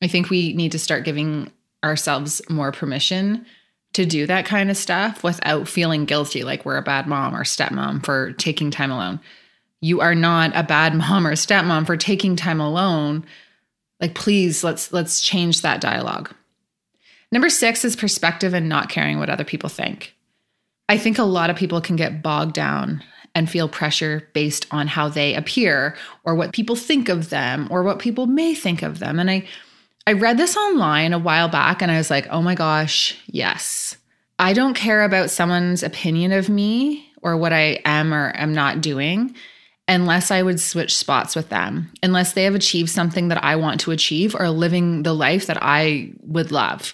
I 0.01 0.07
think 0.07 0.29
we 0.29 0.53
need 0.53 0.71
to 0.71 0.79
start 0.79 1.05
giving 1.05 1.51
ourselves 1.83 2.41
more 2.49 2.71
permission 2.71 3.45
to 3.93 4.05
do 4.05 4.25
that 4.25 4.45
kind 4.45 4.69
of 4.69 4.77
stuff 4.77 5.23
without 5.23 5.67
feeling 5.67 6.05
guilty 6.05 6.43
like 6.43 6.65
we're 6.65 6.77
a 6.77 6.81
bad 6.81 7.07
mom 7.07 7.35
or 7.35 7.43
stepmom 7.43 8.03
for 8.05 8.31
taking 8.33 8.71
time 8.71 8.91
alone. 8.91 9.19
You 9.81 10.01
are 10.01 10.15
not 10.15 10.51
a 10.55 10.63
bad 10.63 10.95
mom 10.95 11.27
or 11.27 11.33
stepmom 11.33 11.85
for 11.85 11.97
taking 11.97 12.35
time 12.35 12.59
alone 12.59 13.25
like 14.01 14.15
please 14.15 14.63
let's 14.63 14.91
let's 14.91 15.21
change 15.21 15.61
that 15.61 15.79
dialogue. 15.79 16.33
Number 17.31 17.49
6 17.49 17.85
is 17.85 17.95
perspective 17.95 18.53
and 18.53 18.67
not 18.67 18.89
caring 18.89 19.19
what 19.19 19.29
other 19.29 19.45
people 19.45 19.69
think. 19.69 20.13
I 20.89 20.97
think 20.97 21.17
a 21.17 21.23
lot 21.23 21.49
of 21.49 21.55
people 21.55 21.79
can 21.79 21.95
get 21.95 22.21
bogged 22.21 22.53
down 22.53 23.01
and 23.33 23.49
feel 23.49 23.69
pressure 23.69 24.27
based 24.33 24.67
on 24.71 24.87
how 24.87 25.07
they 25.07 25.35
appear 25.35 25.95
or 26.25 26.35
what 26.35 26.51
people 26.51 26.75
think 26.75 27.07
of 27.07 27.29
them 27.29 27.69
or 27.71 27.83
what 27.83 27.99
people 27.99 28.27
may 28.27 28.53
think 28.53 28.81
of 28.81 28.99
them. 28.99 29.19
And 29.19 29.31
I 29.31 29.47
I 30.05 30.13
read 30.13 30.37
this 30.37 30.57
online 30.57 31.13
a 31.13 31.19
while 31.19 31.47
back 31.47 31.81
and 31.81 31.91
I 31.91 31.97
was 31.97 32.09
like, 32.09 32.27
"Oh 32.29 32.41
my 32.41 32.55
gosh, 32.55 33.15
yes. 33.27 33.95
I 34.39 34.53
don't 34.53 34.73
care 34.73 35.03
about 35.03 35.29
someone's 35.29 35.83
opinion 35.83 36.31
of 36.31 36.49
me 36.49 37.07
or 37.21 37.37
what 37.37 37.53
I 37.53 37.79
am 37.85 38.11
or 38.11 38.33
am 38.35 38.53
not 38.53 38.81
doing 38.81 39.35
unless 39.91 40.31
I 40.31 40.41
would 40.41 40.59
switch 40.59 40.95
spots 40.95 41.35
with 41.35 41.49
them, 41.49 41.91
unless 42.01 42.31
they 42.31 42.45
have 42.45 42.55
achieved 42.55 42.89
something 42.89 43.27
that 43.27 43.43
I 43.43 43.57
want 43.57 43.81
to 43.81 43.91
achieve 43.91 44.33
or 44.33 44.49
living 44.49 45.03
the 45.03 45.13
life 45.13 45.47
that 45.47 45.57
I 45.61 46.13
would 46.21 46.51
love. 46.51 46.93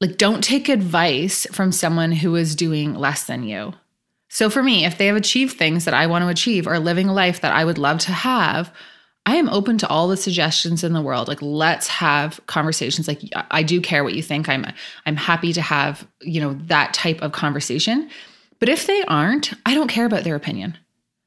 Like, 0.00 0.16
don't 0.16 0.42
take 0.42 0.70
advice 0.70 1.46
from 1.52 1.70
someone 1.70 2.10
who 2.10 2.34
is 2.34 2.56
doing 2.56 2.94
less 2.94 3.24
than 3.24 3.44
you. 3.44 3.74
So, 4.30 4.48
for 4.48 4.62
me, 4.62 4.86
if 4.86 4.96
they 4.96 5.06
have 5.06 5.16
achieved 5.16 5.58
things 5.58 5.84
that 5.84 5.92
I 5.92 6.06
want 6.06 6.24
to 6.24 6.28
achieve 6.28 6.66
or 6.66 6.78
living 6.78 7.10
a 7.10 7.12
life 7.12 7.42
that 7.42 7.52
I 7.52 7.64
would 7.64 7.78
love 7.78 7.98
to 8.00 8.12
have, 8.12 8.72
I 9.26 9.36
am 9.36 9.50
open 9.50 9.76
to 9.78 9.88
all 9.88 10.08
the 10.08 10.16
suggestions 10.16 10.82
in 10.82 10.94
the 10.94 11.02
world. 11.02 11.28
Like 11.28 11.42
let's 11.42 11.86
have 11.86 12.40
conversations. 12.46 13.06
Like 13.06 13.20
I 13.50 13.62
do 13.62 13.80
care 13.80 14.02
what 14.02 14.14
you 14.14 14.22
think. 14.22 14.48
I'm 14.48 14.66
I'm 15.06 15.16
happy 15.16 15.52
to 15.52 15.62
have, 15.62 16.08
you 16.22 16.40
know, 16.40 16.54
that 16.64 16.92
type 16.92 17.22
of 17.22 17.30
conversation. 17.30 18.10
But 18.58 18.68
if 18.68 18.86
they 18.86 19.02
aren't, 19.04 19.52
I 19.64 19.74
don't 19.74 19.86
care 19.88 20.06
about 20.06 20.24
their 20.24 20.34
opinion. 20.34 20.76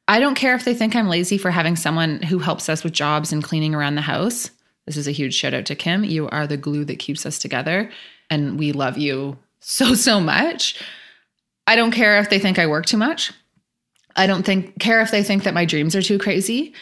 I 0.07 0.19
don't 0.19 0.35
care 0.35 0.55
if 0.55 0.65
they 0.65 0.75
think 0.75 0.95
I'm 0.95 1.07
lazy 1.07 1.37
for 1.37 1.49
having 1.49 1.75
someone 1.75 2.21
who 2.21 2.37
helps 2.37 2.69
us 2.69 2.83
with 2.83 2.93
jobs 2.93 3.33
and 3.33 3.43
cleaning 3.43 3.73
around 3.73 3.95
the 3.95 4.01
house. 4.01 4.51
This 4.85 4.97
is 4.97 5.07
a 5.07 5.11
huge 5.11 5.33
shout 5.33 5.55
out 5.55 5.65
to 5.65 5.75
Kim. 5.75 6.03
You 6.03 6.29
are 6.29 6.45
the 6.45 6.57
glue 6.57 6.85
that 6.85 6.99
keeps 6.99 7.25
us 7.25 7.39
together. 7.39 7.89
And 8.29 8.59
we 8.59 8.71
love 8.71 8.97
you 8.97 9.37
so, 9.59 9.95
so 9.95 10.19
much. 10.19 10.79
I 11.65 11.75
don't 11.75 11.91
care 11.91 12.19
if 12.19 12.29
they 12.29 12.37
think 12.37 12.59
I 12.59 12.67
work 12.67 12.85
too 12.85 12.97
much. 12.97 13.31
I 14.15 14.27
don't 14.27 14.45
think 14.45 14.79
care 14.79 15.01
if 15.01 15.09
they 15.09 15.23
think 15.23 15.43
that 15.43 15.55
my 15.55 15.65
dreams 15.65 15.95
are 15.95 16.01
too 16.03 16.19
crazy. 16.19 16.73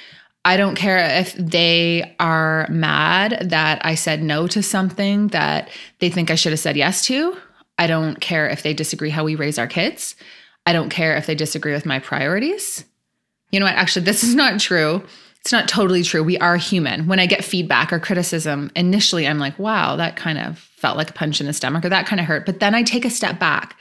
I 0.45 0.57
don't 0.57 0.75
care 0.75 0.97
if 0.97 1.33
they 1.35 2.15
are 2.19 2.67
mad 2.69 3.47
that 3.49 3.83
I 3.85 3.95
said 3.95 4.21
no 4.21 4.45
to 4.47 4.61
something 4.61 5.29
that 5.29 5.69
they 5.99 6.09
think 6.09 6.29
I 6.29 6.35
should 6.35 6.51
have 6.51 6.59
said 6.59 6.75
yes 6.75 7.05
to. 7.05 7.37
I 7.77 7.87
don't 7.87 8.19
care 8.19 8.49
if 8.49 8.61
they 8.61 8.73
disagree 8.73 9.09
how 9.09 9.23
we 9.23 9.35
raise 9.35 9.57
our 9.57 9.67
kids. 9.67 10.15
I 10.65 10.73
don't 10.73 10.89
care 10.89 11.15
if 11.15 11.25
they 11.25 11.35
disagree 11.35 11.71
with 11.71 11.85
my 11.85 11.99
priorities 11.99 12.83
you 13.53 13.59
know 13.59 13.67
what? 13.67 13.75
Actually, 13.75 14.05
this 14.05 14.23
is 14.23 14.33
not 14.33 14.59
true. 14.59 15.03
It's 15.41 15.51
not 15.51 15.67
totally 15.67 16.01
true. 16.01 16.23
We 16.23 16.39
are 16.39 16.57
human. 16.57 17.05
When 17.05 17.19
I 17.19 17.27
get 17.27 17.43
feedback 17.43 17.93
or 17.93 17.99
criticism, 17.99 18.71
initially 18.75 19.27
I'm 19.27 19.37
like, 19.37 19.59
wow, 19.59 19.95
that 19.97 20.15
kind 20.15 20.39
of 20.39 20.57
felt 20.57 20.97
like 20.97 21.11
a 21.11 21.13
punch 21.13 21.39
in 21.39 21.45
the 21.45 21.53
stomach 21.53 21.85
or 21.85 21.89
that 21.89 22.07
kind 22.07 22.19
of 22.19 22.25
hurt. 22.25 22.47
But 22.47 22.59
then 22.59 22.73
I 22.73 22.81
take 22.81 23.05
a 23.05 23.11
step 23.11 23.39
back. 23.39 23.77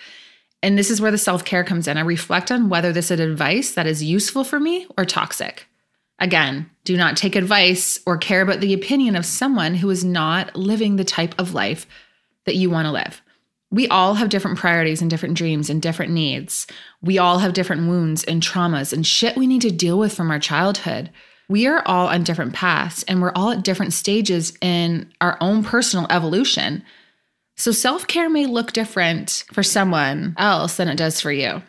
And 0.62 0.76
this 0.76 0.90
is 0.90 1.00
where 1.00 1.10
the 1.10 1.16
self 1.16 1.46
care 1.46 1.64
comes 1.64 1.88
in. 1.88 1.96
I 1.96 2.02
reflect 2.02 2.52
on 2.52 2.68
whether 2.68 2.92
this 2.92 3.10
is 3.10 3.18
advice 3.18 3.72
that 3.72 3.86
is 3.86 4.02
useful 4.02 4.44
for 4.44 4.60
me 4.60 4.86
or 4.98 5.06
toxic. 5.06 5.66
Again, 6.18 6.70
do 6.84 6.94
not 6.94 7.16
take 7.16 7.34
advice 7.34 7.98
or 8.04 8.18
care 8.18 8.42
about 8.42 8.60
the 8.60 8.74
opinion 8.74 9.16
of 9.16 9.24
someone 9.24 9.74
who 9.74 9.88
is 9.88 10.04
not 10.04 10.54
living 10.54 10.96
the 10.96 11.04
type 11.04 11.34
of 11.38 11.54
life 11.54 11.86
that 12.44 12.56
you 12.56 12.68
want 12.68 12.84
to 12.84 12.92
live 12.92 13.21
we 13.72 13.88
all 13.88 14.14
have 14.14 14.28
different 14.28 14.58
priorities 14.58 15.00
and 15.00 15.10
different 15.10 15.34
dreams 15.34 15.70
and 15.70 15.80
different 15.80 16.12
needs. 16.12 16.66
We 17.00 17.18
all 17.18 17.38
have 17.38 17.54
different 17.54 17.88
wounds 17.88 18.22
and 18.22 18.42
traumas 18.42 18.92
and 18.92 19.04
shit 19.04 19.34
we 19.34 19.46
need 19.46 19.62
to 19.62 19.70
deal 19.70 19.98
with 19.98 20.14
from 20.14 20.30
our 20.30 20.38
childhood. 20.38 21.10
We 21.48 21.66
are 21.66 21.82
all 21.86 22.08
on 22.08 22.22
different 22.22 22.52
paths 22.52 23.02
and 23.04 23.20
we're 23.20 23.32
all 23.32 23.50
at 23.50 23.64
different 23.64 23.94
stages 23.94 24.52
in 24.60 25.10
our 25.22 25.38
own 25.40 25.64
personal 25.64 26.06
evolution. 26.10 26.84
So 27.56 27.72
self 27.72 28.06
care 28.06 28.28
may 28.28 28.46
look 28.46 28.72
different 28.72 29.44
for 29.52 29.62
someone 29.62 30.34
else 30.38 30.76
than 30.76 30.88
it 30.88 30.96
does 30.96 31.20
for 31.20 31.32
you. 31.32 31.62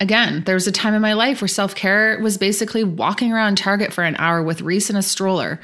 Again, 0.00 0.42
there 0.44 0.56
was 0.56 0.66
a 0.66 0.72
time 0.72 0.94
in 0.94 1.02
my 1.02 1.12
life 1.12 1.40
where 1.40 1.48
self 1.48 1.76
care 1.76 2.18
was 2.20 2.36
basically 2.36 2.82
walking 2.82 3.32
around 3.32 3.58
Target 3.58 3.92
for 3.92 4.02
an 4.02 4.16
hour 4.16 4.42
with 4.42 4.60
Reese 4.60 4.90
in 4.90 4.96
a 4.96 5.02
stroller. 5.02 5.60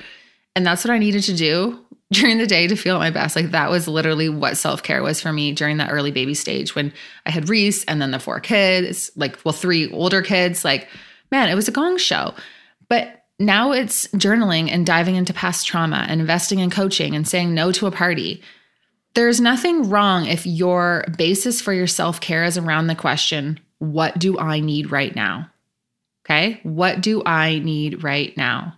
And 0.54 0.64
that's 0.64 0.84
what 0.84 0.92
I 0.92 0.98
needed 0.98 1.24
to 1.24 1.34
do 1.34 1.84
during 2.12 2.38
the 2.38 2.46
day 2.46 2.66
to 2.66 2.74
feel 2.74 2.98
my 2.98 3.10
best. 3.10 3.36
Like 3.36 3.52
that 3.52 3.70
was 3.70 3.86
literally 3.86 4.28
what 4.28 4.56
self 4.56 4.82
care 4.82 5.02
was 5.02 5.20
for 5.20 5.32
me 5.32 5.52
during 5.52 5.76
that 5.76 5.92
early 5.92 6.10
baby 6.10 6.34
stage 6.34 6.74
when 6.74 6.92
I 7.24 7.30
had 7.30 7.48
Reese 7.48 7.84
and 7.84 8.02
then 8.02 8.10
the 8.10 8.18
four 8.18 8.40
kids, 8.40 9.12
like, 9.14 9.38
well, 9.44 9.52
three 9.52 9.90
older 9.92 10.20
kids. 10.20 10.64
Like, 10.64 10.88
man, 11.30 11.48
it 11.48 11.54
was 11.54 11.68
a 11.68 11.72
gong 11.72 11.98
show. 11.98 12.34
But 12.88 13.24
now 13.38 13.70
it's 13.70 14.08
journaling 14.08 14.70
and 14.70 14.84
diving 14.84 15.14
into 15.14 15.32
past 15.32 15.68
trauma 15.68 16.04
and 16.08 16.20
investing 16.20 16.58
in 16.58 16.70
coaching 16.70 17.14
and 17.14 17.28
saying 17.28 17.54
no 17.54 17.70
to 17.72 17.86
a 17.86 17.92
party. 17.92 18.42
There's 19.14 19.40
nothing 19.40 19.88
wrong 19.88 20.26
if 20.26 20.44
your 20.46 21.04
basis 21.16 21.60
for 21.60 21.72
your 21.72 21.86
self 21.86 22.20
care 22.20 22.42
is 22.42 22.58
around 22.58 22.88
the 22.88 22.96
question, 22.96 23.60
what 23.78 24.18
do 24.18 24.36
I 24.36 24.58
need 24.58 24.90
right 24.90 25.14
now? 25.14 25.48
Okay. 26.26 26.60
What 26.64 27.00
do 27.00 27.22
I 27.24 27.60
need 27.60 28.02
right 28.02 28.36
now? 28.36 28.76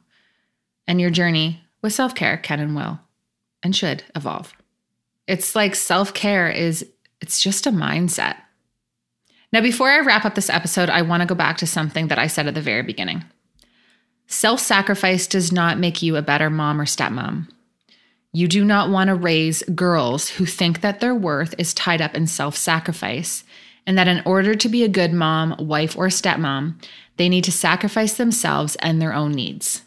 And 0.86 1.00
your 1.00 1.10
journey 1.10 1.62
with 1.80 1.94
self 1.94 2.14
care 2.14 2.36
can 2.36 2.60
and 2.60 2.76
will 2.76 3.00
and 3.62 3.74
should 3.74 4.04
evolve. 4.14 4.52
It's 5.26 5.54
like 5.54 5.74
self 5.74 6.14
care 6.14 6.50
is, 6.50 6.86
it's 7.20 7.40
just 7.40 7.66
a 7.66 7.70
mindset. 7.70 8.36
Now, 9.52 9.60
before 9.60 9.90
I 9.90 10.00
wrap 10.00 10.24
up 10.24 10.34
this 10.34 10.50
episode, 10.50 10.88
I 10.88 11.02
want 11.02 11.20
to 11.20 11.26
go 11.26 11.34
back 11.34 11.58
to 11.58 11.66
something 11.66 12.08
that 12.08 12.18
I 12.18 12.26
said 12.26 12.46
at 12.46 12.54
the 12.54 12.62
very 12.62 12.82
beginning. 12.82 13.24
Self 14.26 14.60
sacrifice 14.60 15.26
does 15.26 15.52
not 15.52 15.78
make 15.78 16.02
you 16.02 16.16
a 16.16 16.22
better 16.22 16.48
mom 16.48 16.80
or 16.80 16.86
stepmom. 16.86 17.48
You 18.32 18.48
do 18.48 18.64
not 18.64 18.88
want 18.88 19.08
to 19.08 19.14
raise 19.14 19.62
girls 19.74 20.30
who 20.30 20.46
think 20.46 20.80
that 20.80 21.00
their 21.00 21.14
worth 21.14 21.54
is 21.58 21.74
tied 21.74 22.00
up 22.00 22.14
in 22.14 22.26
self 22.26 22.56
sacrifice 22.56 23.44
and 23.86 23.98
that 23.98 24.08
in 24.08 24.22
order 24.24 24.54
to 24.54 24.68
be 24.68 24.84
a 24.84 24.88
good 24.88 25.12
mom, 25.12 25.54
wife, 25.58 25.96
or 25.96 26.06
stepmom, 26.06 26.82
they 27.18 27.28
need 27.28 27.44
to 27.44 27.52
sacrifice 27.52 28.14
themselves 28.14 28.76
and 28.76 29.02
their 29.02 29.12
own 29.12 29.32
needs. 29.32 29.82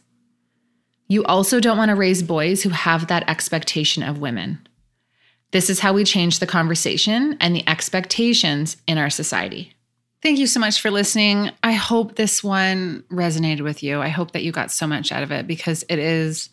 You 1.07 1.23
also 1.25 1.59
don't 1.59 1.77
want 1.77 1.89
to 1.89 1.95
raise 1.95 2.23
boys 2.23 2.63
who 2.63 2.69
have 2.69 3.07
that 3.07 3.29
expectation 3.29 4.03
of 4.03 4.19
women. 4.19 4.67
This 5.51 5.69
is 5.69 5.79
how 5.79 5.93
we 5.93 6.03
change 6.03 6.39
the 6.39 6.47
conversation 6.47 7.37
and 7.39 7.55
the 7.55 7.67
expectations 7.69 8.77
in 8.87 8.97
our 8.97 9.09
society. 9.09 9.73
Thank 10.21 10.39
you 10.39 10.47
so 10.47 10.59
much 10.59 10.81
for 10.81 10.89
listening. 10.89 11.51
I 11.61 11.73
hope 11.73 12.15
this 12.15 12.43
one 12.43 13.03
resonated 13.11 13.61
with 13.61 13.83
you. 13.83 14.01
I 14.01 14.09
hope 14.09 14.31
that 14.31 14.43
you 14.43 14.51
got 14.51 14.71
so 14.71 14.87
much 14.87 15.11
out 15.11 15.21
of 15.21 15.31
it 15.31 15.45
because 15.45 15.83
it 15.87 15.99
is 15.99 16.49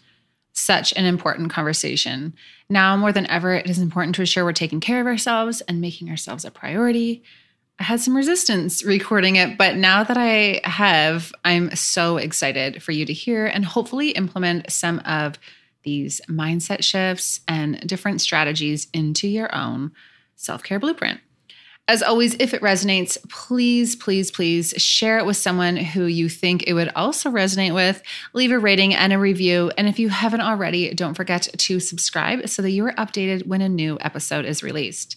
such 0.52 0.92
an 0.92 1.06
important 1.06 1.50
conversation. 1.50 2.34
Now 2.68 2.96
more 2.96 3.12
than 3.12 3.26
ever, 3.28 3.54
it 3.54 3.70
is 3.70 3.78
important 3.78 4.14
to 4.16 4.22
ensure 4.22 4.44
we're 4.44 4.52
taking 4.52 4.80
care 4.80 5.00
of 5.00 5.06
ourselves 5.06 5.62
and 5.62 5.80
making 5.80 6.10
ourselves 6.10 6.44
a 6.44 6.50
priority 6.50 7.22
I 7.78 7.84
had 7.84 8.00
some 8.00 8.16
resistance 8.16 8.84
recording 8.84 9.36
it, 9.36 9.58
but 9.58 9.76
now 9.76 10.04
that 10.04 10.16
I 10.16 10.60
have, 10.64 11.32
I'm 11.44 11.74
so 11.74 12.16
excited 12.16 12.82
for 12.82 12.92
you 12.92 13.04
to 13.04 13.12
hear 13.12 13.46
and 13.46 13.64
hopefully 13.64 14.10
implement 14.10 14.70
some 14.70 15.00
of 15.00 15.38
these 15.82 16.20
mindset 16.28 16.84
shifts 16.84 17.40
and 17.48 17.80
different 17.80 18.20
strategies 18.20 18.88
into 18.92 19.26
your 19.26 19.52
own 19.54 19.92
self 20.36 20.62
care 20.62 20.78
blueprint. 20.78 21.20
As 21.88 22.02
always, 22.02 22.34
if 22.34 22.54
it 22.54 22.62
resonates, 22.62 23.18
please, 23.28 23.96
please, 23.96 24.30
please 24.30 24.72
share 24.76 25.18
it 25.18 25.26
with 25.26 25.36
someone 25.36 25.76
who 25.76 26.04
you 26.04 26.28
think 26.28 26.62
it 26.66 26.74
would 26.74 26.92
also 26.94 27.28
resonate 27.30 27.74
with. 27.74 28.00
Leave 28.32 28.52
a 28.52 28.58
rating 28.58 28.94
and 28.94 29.12
a 29.12 29.18
review. 29.18 29.72
And 29.76 29.88
if 29.88 29.98
you 29.98 30.08
haven't 30.08 30.40
already, 30.40 30.94
don't 30.94 31.14
forget 31.14 31.48
to 31.58 31.80
subscribe 31.80 32.48
so 32.48 32.62
that 32.62 32.70
you 32.70 32.86
are 32.86 32.92
updated 32.92 33.46
when 33.48 33.60
a 33.60 33.68
new 33.68 33.98
episode 34.00 34.44
is 34.44 34.62
released. 34.62 35.16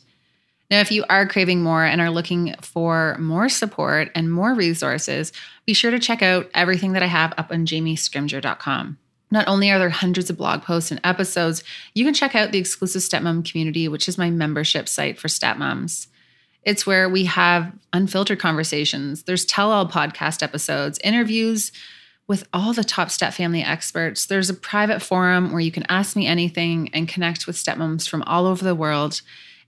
Now, 0.71 0.82
if 0.82 0.91
you 0.91 1.06
are 1.10 1.28
craving 1.28 1.62
more 1.62 1.84
and 1.84 2.01
are 2.01 2.10
looking 2.10 2.56
for 2.62 3.17
more 3.19 3.49
support 3.49 4.10
and 4.15 4.32
more 4.32 4.54
resources, 4.54 5.32
be 5.65 5.73
sure 5.73 5.91
to 5.91 5.99
check 5.99 6.21
out 6.21 6.49
everything 6.54 6.93
that 6.93 7.04
I 7.04 7.08
have 7.08 7.34
up 7.38 7.51
on 7.51 7.65
jamiescrimgeour.com. 7.65 8.97
Not 9.32 9.47
only 9.47 9.71
are 9.71 9.80
there 9.80 9.89
hundreds 9.89 10.30
of 10.30 10.38
blog 10.38 10.63
posts 10.63 10.91
and 10.91 11.01
episodes, 11.04 11.63
you 11.93 12.06
can 12.06 12.13
check 12.13 12.36
out 12.36 12.51
the 12.51 12.58
exclusive 12.58 13.01
stepmom 13.01 13.49
community, 13.49 13.88
which 13.88 14.08
is 14.08 14.17
my 14.17 14.30
membership 14.30 14.88
site 14.88 15.19
for 15.19 15.28
stepmoms. 15.28 16.08
It's 16.63 16.88
where 16.88 17.08
we 17.08 17.25
have 17.25 17.71
unfiltered 17.93 18.39
conversations. 18.39 19.23
There's 19.23 19.45
tell 19.45 19.71
all 19.71 19.88
podcast 19.88 20.41
episodes, 20.41 20.99
interviews 21.04 21.71
with 22.28 22.47
all 22.54 22.73
the 22.73 22.84
top 22.84 23.12
step 23.12 23.34
family 23.34 23.62
experts. 23.62 24.25
There's 24.25 24.49
a 24.49 24.56
private 24.56 25.01
forum 25.01 25.51
where 25.51 25.62
you 25.62 25.71
can 25.71 25.86
ask 25.89 26.15
me 26.15 26.25
anything 26.25 26.89
and 26.93 27.08
connect 27.08 27.45
with 27.45 27.56
stepmoms 27.56 28.10
from 28.10 28.23
all 28.23 28.47
over 28.47 28.63
the 28.63 28.73
world. 28.73 29.21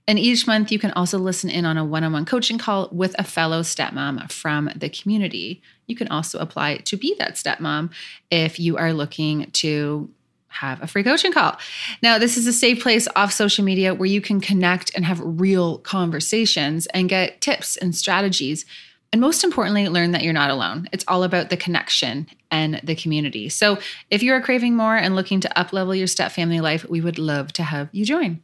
And 0.08 0.18
each 0.18 0.46
month, 0.46 0.72
you 0.72 0.78
can 0.78 0.90
also 0.92 1.18
listen 1.18 1.50
in 1.50 1.66
on 1.66 1.76
a 1.76 1.84
one 1.84 2.02
on 2.02 2.14
one 2.14 2.24
coaching 2.24 2.56
call 2.56 2.88
with 2.90 3.14
a 3.18 3.24
fellow 3.24 3.60
stepmom 3.60 4.32
from 4.32 4.70
the 4.74 4.88
community. 4.88 5.60
You 5.86 5.96
can 5.96 6.08
also 6.08 6.38
apply 6.38 6.78
to 6.78 6.96
be 6.96 7.14
that 7.18 7.34
stepmom 7.34 7.90
if 8.30 8.58
you 8.58 8.78
are 8.78 8.94
looking 8.94 9.50
to 9.50 10.08
have 10.48 10.82
a 10.82 10.86
free 10.86 11.02
coaching 11.02 11.30
call. 11.30 11.58
Now, 12.02 12.16
this 12.16 12.38
is 12.38 12.46
a 12.46 12.54
safe 12.54 12.82
place 12.82 13.06
off 13.16 13.34
social 13.34 13.66
media 13.66 13.94
where 13.94 14.08
you 14.08 14.22
can 14.22 14.40
connect 14.40 14.94
and 14.96 15.04
have 15.04 15.20
real 15.22 15.76
conversations 15.78 16.86
and 16.86 17.10
get 17.10 17.42
tips 17.42 17.76
and 17.76 17.94
strategies. 17.94 18.64
And 19.12 19.20
most 19.20 19.44
importantly, 19.44 19.88
learn 19.88 20.12
that 20.12 20.22
you're 20.22 20.32
not 20.32 20.50
alone. 20.50 20.88
It's 20.90 21.04
all 21.06 21.22
about 21.22 21.50
the 21.50 21.56
connection 21.58 22.28
and 22.50 22.80
the 22.82 22.94
community. 22.94 23.50
So, 23.50 23.78
if 24.10 24.22
you 24.22 24.32
are 24.32 24.40
craving 24.40 24.74
more 24.74 24.96
and 24.96 25.14
looking 25.14 25.40
to 25.40 25.50
uplevel 25.54 25.96
your 25.96 26.06
step 26.06 26.32
family 26.32 26.60
life, 26.60 26.88
we 26.88 27.02
would 27.02 27.18
love 27.18 27.52
to 27.54 27.62
have 27.62 27.90
you 27.92 28.06
join 28.06 28.40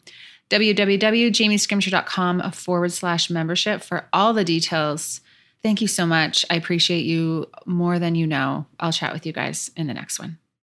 www.jamiescrimgeour.com 0.54 2.52
forward 2.52 2.92
slash 2.92 3.28
membership 3.28 3.82
for 3.82 4.08
all 4.12 4.32
the 4.32 4.44
details. 4.44 5.20
Thank 5.62 5.80
you 5.80 5.88
so 5.88 6.06
much. 6.06 6.44
I 6.48 6.54
appreciate 6.54 7.04
you 7.04 7.50
more 7.66 7.98
than 7.98 8.14
you 8.14 8.26
know. 8.26 8.66
I'll 8.78 8.92
chat 8.92 9.12
with 9.12 9.26
you 9.26 9.32
guys 9.32 9.72
in 9.76 9.88
the 9.88 9.94
next 9.94 10.20
one. 10.20 10.38